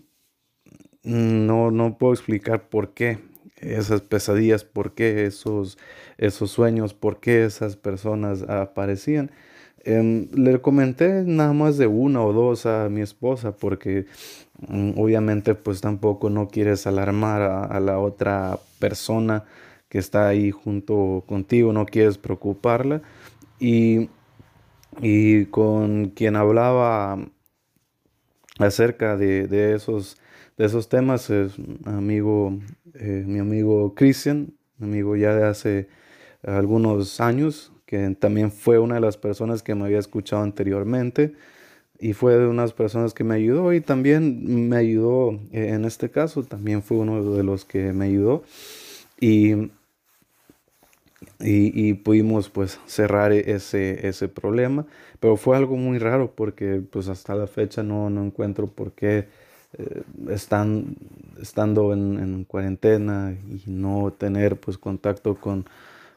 no, 1.03 1.71
no 1.71 1.97
puedo 1.97 2.13
explicar 2.13 2.69
por 2.69 2.93
qué 2.93 3.19
esas 3.57 4.01
pesadillas, 4.01 4.63
por 4.63 4.93
qué 4.93 5.25
esos, 5.25 5.77
esos 6.17 6.51
sueños, 6.51 6.93
por 6.93 7.19
qué 7.19 7.45
esas 7.45 7.75
personas 7.75 8.43
aparecían. 8.43 9.31
Em, 9.83 10.29
le 10.33 10.59
comenté 10.61 11.23
nada 11.25 11.53
más 11.53 11.77
de 11.77 11.85
una 11.85 12.23
o 12.23 12.33
dos 12.33 12.65
a 12.65 12.89
mi 12.89 13.01
esposa 13.01 13.55
porque 13.55 14.07
mm, 14.67 14.97
obviamente 14.97 15.53
pues 15.53 15.79
tampoco 15.79 16.31
no 16.31 16.47
quieres 16.47 16.87
alarmar 16.87 17.41
a, 17.43 17.79
la 17.79 17.99
otra 17.99 18.57
persona 18.79 19.43
que 19.89 19.97
está 19.99 20.27
ahí 20.27 20.51
junto 20.51 21.23
contigo, 21.27 21.73
no 21.73 21.85
quieres 21.85 22.17
preocuparla. 22.17 23.01
Y, 23.59 24.09
y 25.01 25.45
con 25.45 26.09
quien 26.09 26.35
hablaba 26.35 27.17
acerca 28.59 29.17
de, 29.17 29.73
esos, 29.73 30.17
de 30.57 30.65
esos 30.65 30.89
temas 30.89 31.29
es 31.29 31.53
amigo, 31.85 32.57
eh, 32.93 33.23
mi 33.25 33.39
amigo 33.39 33.93
Christian, 33.95 34.53
amigo 34.79 35.15
ya 35.15 35.35
de 35.35 35.45
hace 35.45 35.89
algunos 36.43 37.19
años, 37.19 37.71
que 37.85 38.15
también 38.19 38.51
fue 38.51 38.79
una 38.79 38.95
de 38.95 39.01
las 39.01 39.17
personas 39.17 39.61
que 39.61 39.75
me 39.75 39.85
había 39.85 39.99
escuchado 39.99 40.43
anteriormente 40.43 41.33
y 41.99 42.13
fue 42.13 42.37
de 42.37 42.47
unas 42.47 42.73
personas 42.73 43.13
que 43.13 43.23
me 43.23 43.35
ayudó 43.35 43.73
y 43.73 43.79
también 43.79 44.69
me 44.69 44.75
ayudó 44.75 45.33
eh, 45.51 45.69
en 45.69 45.85
este 45.85 46.09
caso, 46.09 46.43
también 46.43 46.81
fue 46.81 46.97
uno 46.97 47.23
de 47.35 47.43
los 47.43 47.63
que 47.65 47.93
me 47.93 48.05
ayudó 48.05 48.43
y, 49.19 49.71
y, 51.39 51.93
pudimos 51.95 52.49
pues 52.49 52.79
cerrar 52.85 53.31
ese, 53.33 54.07
ese 54.07 54.27
problema, 54.27 54.85
pero 55.19 55.37
fue 55.37 55.57
algo 55.57 55.77
muy 55.77 55.99
raro 55.99 56.31
porque 56.35 56.81
pues 56.91 57.07
hasta 57.09 57.35
la 57.35 57.47
fecha 57.47 57.83
no, 57.83 58.09
no 58.09 58.23
encuentro 58.23 58.67
por 58.67 58.93
qué 58.93 59.27
eh, 59.77 60.03
están, 60.29 60.97
estando 61.41 61.93
en, 61.93 62.19
en 62.19 62.43
cuarentena 62.45 63.33
y 63.49 63.63
no 63.69 64.13
tener 64.17 64.59
pues 64.59 64.77
contacto 64.77 65.35
con 65.35 65.65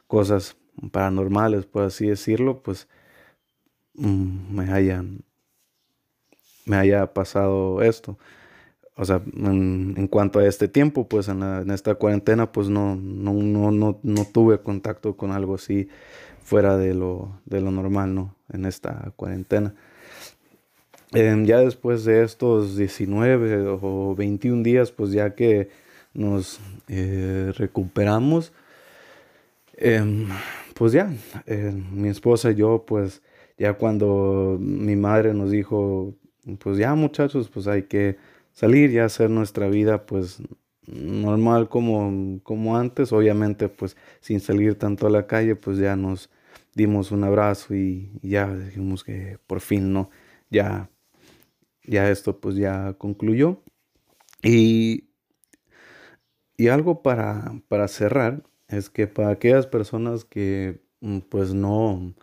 cosas 0.07 0.55
paranormales, 0.91 1.65
por 1.65 1.83
así 1.83 2.07
decirlo, 2.07 2.61
pues 2.63 2.87
mm, 3.95 4.55
me 4.55 4.71
hayan 4.71 5.23
me 6.65 6.77
haya 6.77 7.13
pasado 7.13 7.81
esto. 7.81 8.17
O 8.99 9.05
sea, 9.05 9.21
en, 9.33 10.07
cuanto 10.09 10.39
a 10.39 10.45
este 10.45 10.67
tiempo, 10.67 11.07
pues 11.07 11.29
en, 11.29 11.71
esta 11.71 11.95
cuarentena, 11.95 12.51
pues 12.51 12.67
no, 12.67 12.97
no, 12.97 13.31
no, 13.31 13.97
no, 14.03 14.25
tuve 14.25 14.59
contacto 14.59 15.15
con 15.15 15.31
algo 15.31 15.55
así 15.55 15.87
fuera 16.43 16.75
de 16.75 16.93
lo, 16.93 17.39
de 17.45 17.61
lo 17.61 17.71
normal, 17.71 18.13
¿no? 18.13 18.35
En 18.51 18.65
esta 18.65 19.13
cuarentena. 19.15 19.73
Em, 21.13 21.45
ya 21.45 21.59
después 21.59 22.03
de 22.03 22.23
estos 22.23 22.75
19 22.75 23.77
o 23.81 24.15
21 24.15 24.63
días, 24.63 24.91
pues 24.91 25.13
ya 25.13 25.33
que 25.33 25.69
nos 26.13 26.59
eh, 26.89 27.53
recuperamos, 27.55 28.51
em, 29.77 30.27
pues 30.73 30.91
ya, 30.91 31.09
eh, 31.45 31.71
mi 31.93 32.09
esposa 32.09 32.51
y 32.51 32.55
yo, 32.55 32.83
pues 32.85 33.21
ya 33.57 33.75
cuando 33.75 34.57
mi 34.59 34.97
madre 34.97 35.33
nos 35.33 35.51
dijo, 35.51 36.13
pues 36.59 36.77
ya 36.77 36.95
muchachos, 36.95 37.49
pues 37.49 37.65
hay 37.67 37.83
que 37.83 38.17
salir 38.59 38.91
y 38.91 38.99
hacer 38.99 39.29
nuestra 39.29 39.69
vida, 39.69 40.05
pues 40.05 40.43
normal 40.85 41.69
como, 41.69 42.41
como 42.43 42.75
antes, 42.75 43.13
obviamente 43.13 43.69
pues 43.69 43.95
sin 44.19 44.41
salir 44.41 44.77
tanto 44.77 45.07
a 45.07 45.09
la 45.09 45.27
calle, 45.27 45.55
pues 45.55 45.77
ya 45.77 45.95
nos 45.95 46.29
dimos 46.75 47.11
un 47.11 47.23
abrazo 47.23 47.73
y, 47.73 48.11
ya 48.21 48.53
dijimos 48.53 49.05
que 49.05 49.39
por 49.47 49.61
fin, 49.61 49.93
¿no? 49.93 50.09
Ya, 50.49 50.89
ya 51.85 52.09
esto 52.11 52.41
pues 52.41 52.57
ya 52.57 52.95
concluyó. 52.97 53.63
Y, 54.43 55.05
y 56.57 56.67
algo 56.67 57.01
para, 57.01 57.53
para 57.69 57.87
cerrar, 57.87 58.43
es 58.67 58.89
que 58.89 59.07
para 59.07 59.29
aquellas 59.29 59.67
personas 59.67 60.25
que 60.25 60.81
pues 61.29 61.53
no, 61.53 62.13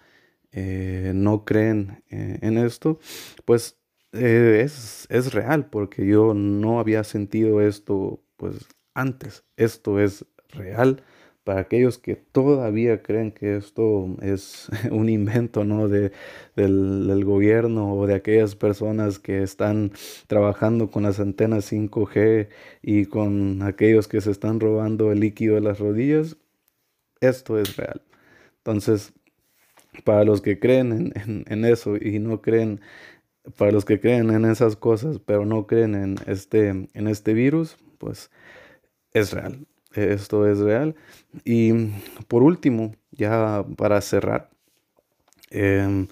eh, 0.53 1.13
no 1.15 1.47
creen 1.47 2.03
eh, 2.11 2.41
en 2.43 2.59
esto, 2.59 2.99
pues 3.47 3.79
eh, 4.19 4.63
es, 4.63 5.07
es 5.11 5.33
real, 5.33 5.67
porque 5.67 6.07
yo 6.07 6.35
no 6.35 6.81
había 6.81 7.05
sentido 7.05 7.61
esto 7.61 8.21
pues 8.37 8.67
antes. 8.95 9.45
Esto 9.57 10.01
es 10.01 10.25
real 10.51 11.03
para 11.47 11.61
aquellos 11.61 11.97
que 11.99 12.17
todavía 12.17 13.05
creen 13.05 13.31
que 13.31 13.57
esto 13.57 14.17
es 14.21 14.69
un 14.91 15.09
invento 15.09 15.65
¿no? 15.65 15.87
de, 15.89 16.11
del, 16.57 17.25
gobierno 17.25 17.95
o 17.95 18.09
de 18.09 18.17
aquellas 18.17 18.57
personas 18.57 19.21
que 19.21 19.45
están 19.45 19.93
trabajando 20.27 20.91
con 20.91 21.05
las 21.05 21.21
antenas 21.21 21.73
5G 21.73 22.49
y 22.83 23.07
con 23.07 23.63
aquellos 23.63 24.09
que 24.09 24.21
se 24.21 24.33
están 24.33 24.59
robando 24.59 25.13
el 25.13 25.21
líquido 25.21 25.55
de 25.55 25.61
las 25.61 25.79
rodillas, 25.79 26.37
esto 27.21 27.61
es 27.61 27.77
real. 27.77 28.03
Entonces, 28.59 29.13
para 30.03 30.25
los 30.25 30.41
que 30.41 30.59
creen 30.59 31.13
en, 31.47 31.65
eso 31.65 31.97
y 31.97 32.19
no 32.19 32.43
creen, 32.43 32.81
para 33.57 33.73
los 33.73 33.85
que 33.85 34.01
creen 34.01 34.31
en 34.31 34.45
esas 34.45 34.77
cosas, 34.77 35.19
pero 35.25 35.45
no 35.45 35.67
creen 35.67 35.95
en 35.95 36.17
este, 36.27 36.69
en 36.69 37.09
este 37.09 37.35
virus, 37.35 37.77
pues 37.99 38.31
es 39.13 39.33
real. 39.33 39.67
Esto 39.95 40.47
es 40.47 40.59
real. 40.59 40.95
Y 41.45 41.73
por 42.29 42.43
último, 42.43 42.95
ya 43.13 43.65
para 43.77 44.01
cerrar, 44.01 44.51
em, 45.51 46.07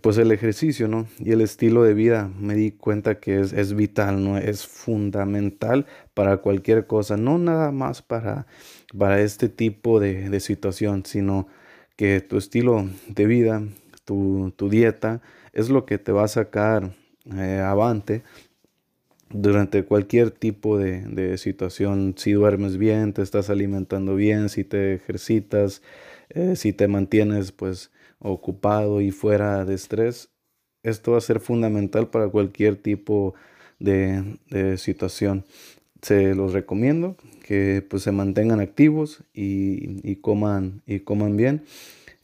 pues 0.00 0.18
el 0.18 0.32
ejercicio, 0.32 0.88
¿no? 0.88 1.06
Y 1.18 1.32
el 1.32 1.40
estilo 1.40 1.82
de 1.82 1.94
vida, 1.94 2.30
me 2.38 2.54
di 2.54 2.72
cuenta 2.72 3.20
que 3.20 3.40
es, 3.40 3.74
vital, 3.74 4.24
¿no? 4.24 4.38
Es 4.38 4.66
fundamental 4.66 5.86
para 6.14 6.38
cualquier 6.38 6.86
cosa, 6.86 7.16
no 7.16 7.38
nada 7.38 7.72
más 7.72 8.02
para, 8.02 8.46
para 8.96 9.20
este 9.20 9.48
tipo 9.48 10.00
de, 10.00 10.40
situación, 10.40 11.04
sino 11.04 11.46
que 11.96 12.20
tu 12.20 12.36
estilo 12.38 12.88
de 13.08 13.26
vida, 13.26 13.62
tu, 14.04 14.52
dieta, 14.70 15.20
es 15.56 15.70
lo 15.70 15.86
que 15.86 15.96
te 15.96 16.12
va 16.12 16.24
a 16.24 16.28
sacar 16.28 16.94
eh, 17.34 17.62
avante 17.64 18.22
durante 19.30 19.84
cualquier 19.84 20.30
tipo 20.30 20.78
de, 20.78 21.38
situación, 21.38 22.14
si 22.16 22.32
duermes 22.32 22.76
bien, 22.76 23.14
te 23.14 23.22
estás 23.22 23.48
alimentando 23.48 24.14
bien, 24.14 24.50
si 24.50 24.64
te 24.64 24.94
ejercitas, 24.94 25.82
eh, 26.28 26.56
si 26.56 26.74
te 26.74 26.88
mantienes 26.88 27.52
pues 27.52 27.90
ocupado 28.18 29.00
y 29.00 29.10
fuera 29.12 29.64
de 29.64 29.74
estrés, 29.74 30.28
esto 30.82 31.12
va 31.12 31.18
a 31.18 31.22
ser 31.22 31.40
fundamental 31.40 32.08
para 32.08 32.28
cualquier 32.28 32.76
tipo 32.76 33.34
de, 33.78 34.36
situación. 34.76 35.44
Se 36.02 36.34
los 36.34 36.52
recomiendo 36.52 37.16
que 37.42 37.84
pues 37.88 38.02
se 38.02 38.12
mantengan 38.12 38.60
activos 38.60 39.24
y, 39.32 40.16
coman, 40.16 40.82
y 40.86 41.00
coman 41.00 41.36
bien. 41.36 41.64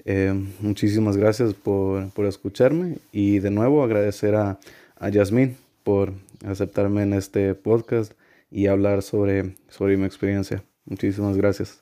Eh, 0.04 0.32
muchísimas 0.60 1.16
gracias 1.16 1.54
por, 1.54 2.10
escucharme 2.26 2.98
y 3.12 3.38
de 3.38 3.50
nuevo 3.50 3.84
agradecer 3.84 4.34
a, 4.34 4.58
a 4.96 5.08
Yasmín 5.08 5.56
por 5.84 6.12
aceptarme 6.44 7.02
en 7.02 7.12
este 7.12 7.54
podcast 7.54 8.12
y 8.50 8.66
hablar 8.66 9.02
sobre, 9.02 9.56
sobre 9.68 9.96
mi 9.96 10.04
experiencia. 10.04 10.64
Muchísimas 10.84 11.36
gracias. 11.36 11.80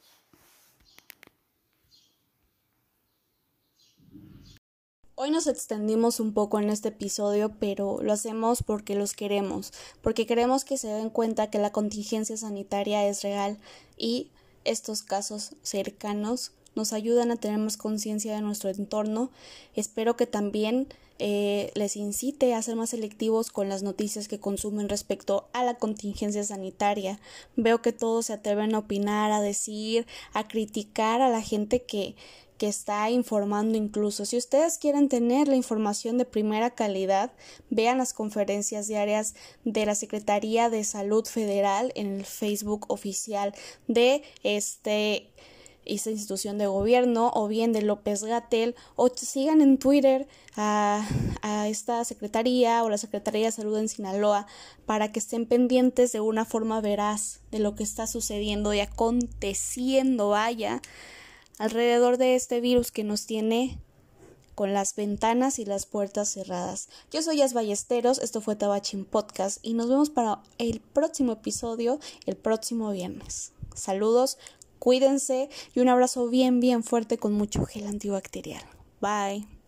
Hoy 5.23 5.31
nos 5.31 5.47
extendimos 5.47 6.19
un 6.19 6.33
poco 6.33 6.61
en 6.61 6.71
este 6.71 6.89
episodio, 6.89 7.53
pero 7.61 7.99
lo 8.03 8.15
hacemos 8.15 8.63
porque 8.63 8.95
los 8.95 9.13
queremos, 9.13 9.71
porque 10.01 10.27
queremos 10.27 10.65
que 10.65 10.79
se 10.79 10.89
den 10.89 11.11
cuenta 11.11 11.51
que 11.51 11.59
la 11.59 11.73
contingencia 11.73 12.39
sanitaria 12.39 13.07
es 13.07 13.23
real 13.23 13.59
y 13.99 14.31
estos 14.65 15.03
casos 15.03 15.57
cercanos 15.63 16.53
nos 16.75 16.93
ayudan 16.93 17.31
a 17.31 17.37
tener 17.37 17.59
más 17.59 17.77
conciencia 17.77 18.35
de 18.35 18.41
nuestro 18.41 18.71
entorno. 18.71 19.31
Espero 19.75 20.17
que 20.17 20.27
también 20.27 20.89
eh, 21.23 21.71
les 21.75 21.97
incite 21.97 22.55
a 22.55 22.63
ser 22.63 22.77
más 22.77 22.91
selectivos 22.91 23.51
con 23.51 23.69
las 23.69 23.83
noticias 23.83 24.27
que 24.27 24.41
consumen 24.41 24.89
respecto 24.89 25.49
a 25.53 25.63
la 25.63 25.75
contingencia 25.75 26.43
sanitaria. 26.45 27.21
Veo 27.57 27.83
que 27.83 27.93
todos 27.93 28.27
se 28.27 28.33
atreven 28.33 28.75
a 28.75 28.79
opinar, 28.79 29.31
a 29.31 29.43
decir, 29.43 30.07
a 30.33 30.49
criticar 30.49 31.21
a 31.21 31.29
la 31.29 31.43
gente 31.43 31.83
que, 31.83 32.17
que 32.57 32.69
está 32.69 33.11
informando 33.11 33.77
incluso. 33.77 34.25
Si 34.25 34.39
ustedes 34.39 34.79
quieren 34.79 35.11
tener 35.11 35.47
la 35.47 35.57
información 35.57 36.17
de 36.17 36.25
primera 36.25 36.71
calidad, 36.71 37.33
vean 37.69 37.99
las 37.99 38.15
conferencias 38.15 38.87
diarias 38.87 39.35
de 39.65 39.85
la 39.85 39.95
Secretaría 39.95 40.71
de 40.71 40.85
Salud 40.85 41.27
Federal 41.27 41.93
en 41.97 42.19
el 42.19 42.25
Facebook 42.25 42.87
oficial 42.89 43.55
de 43.89 44.23
este 44.43 45.31
esta 45.85 46.11
institución 46.11 46.59
de 46.59 46.67
gobierno 46.67 47.31
o 47.35 47.49
bien 47.49 47.73
de 47.73 47.83
López 47.83 48.23
Gatel 48.23 48.75
o 48.97 49.09
sigan 49.09 49.61
en 49.61 49.79
Twitter 49.79 50.29
a, 50.57 51.07
a, 51.43 51.69
esta 51.69 52.05
secretaría 52.05 52.83
o 52.85 52.91
la 52.91 52.99
Secretaría 52.99 53.47
de 53.47 53.53
Salud 53.53 53.77
en 53.79 53.89
Sinaloa 53.89 54.47
para 54.87 55.13
que 55.13 55.19
estén 55.19 55.47
pendientes 55.47 56.13
de 56.13 56.21
una 56.21 56.45
forma 56.45 56.81
veraz 56.81 57.41
de 57.51 57.59
lo 57.59 57.75
que 57.75 57.83
está 57.83 58.07
sucediendo 58.07 58.75
y 58.75 58.81
aconteciendo, 58.81 60.31
vaya, 60.31 60.81
alrededor 61.59 62.17
de 62.19 62.37
este 62.37 62.61
virus 62.61 62.91
que 62.91 63.05
nos 63.05 63.27
tiene 63.27 63.79
con 64.61 64.75
las 64.75 64.95
ventanas 64.95 65.59
y 65.59 65.65
las 65.65 65.87
puertas 65.87 66.29
cerradas. 66.29 66.91
Yo 67.11 67.23
soy 67.23 67.39
Yas 67.39 67.55
Ballesteros, 67.55 68.19
esto 68.19 68.43
fue 68.43 68.57
Tabachin 68.57 69.07
Podcast 69.07 69.59
y 69.63 69.73
nos 69.73 69.89
vemos 69.89 70.11
para 70.11 70.43
el 70.59 70.81
próximo 70.81 71.33
episodio 71.33 71.99
el 72.27 72.37
próximo 72.37 72.91
viernes. 72.93 73.53
Saludos, 73.75 74.37
Cuídense 74.81 75.49
y 75.75 75.81
un 75.81 75.89
abrazo 75.89 76.29
bien, 76.29 76.59
bien 76.59 76.83
fuerte 76.83 77.19
con 77.19 77.35
mucho 77.35 77.65
gel 77.65 77.87
antibacterial. 77.87 78.65
Bye. 79.01 79.60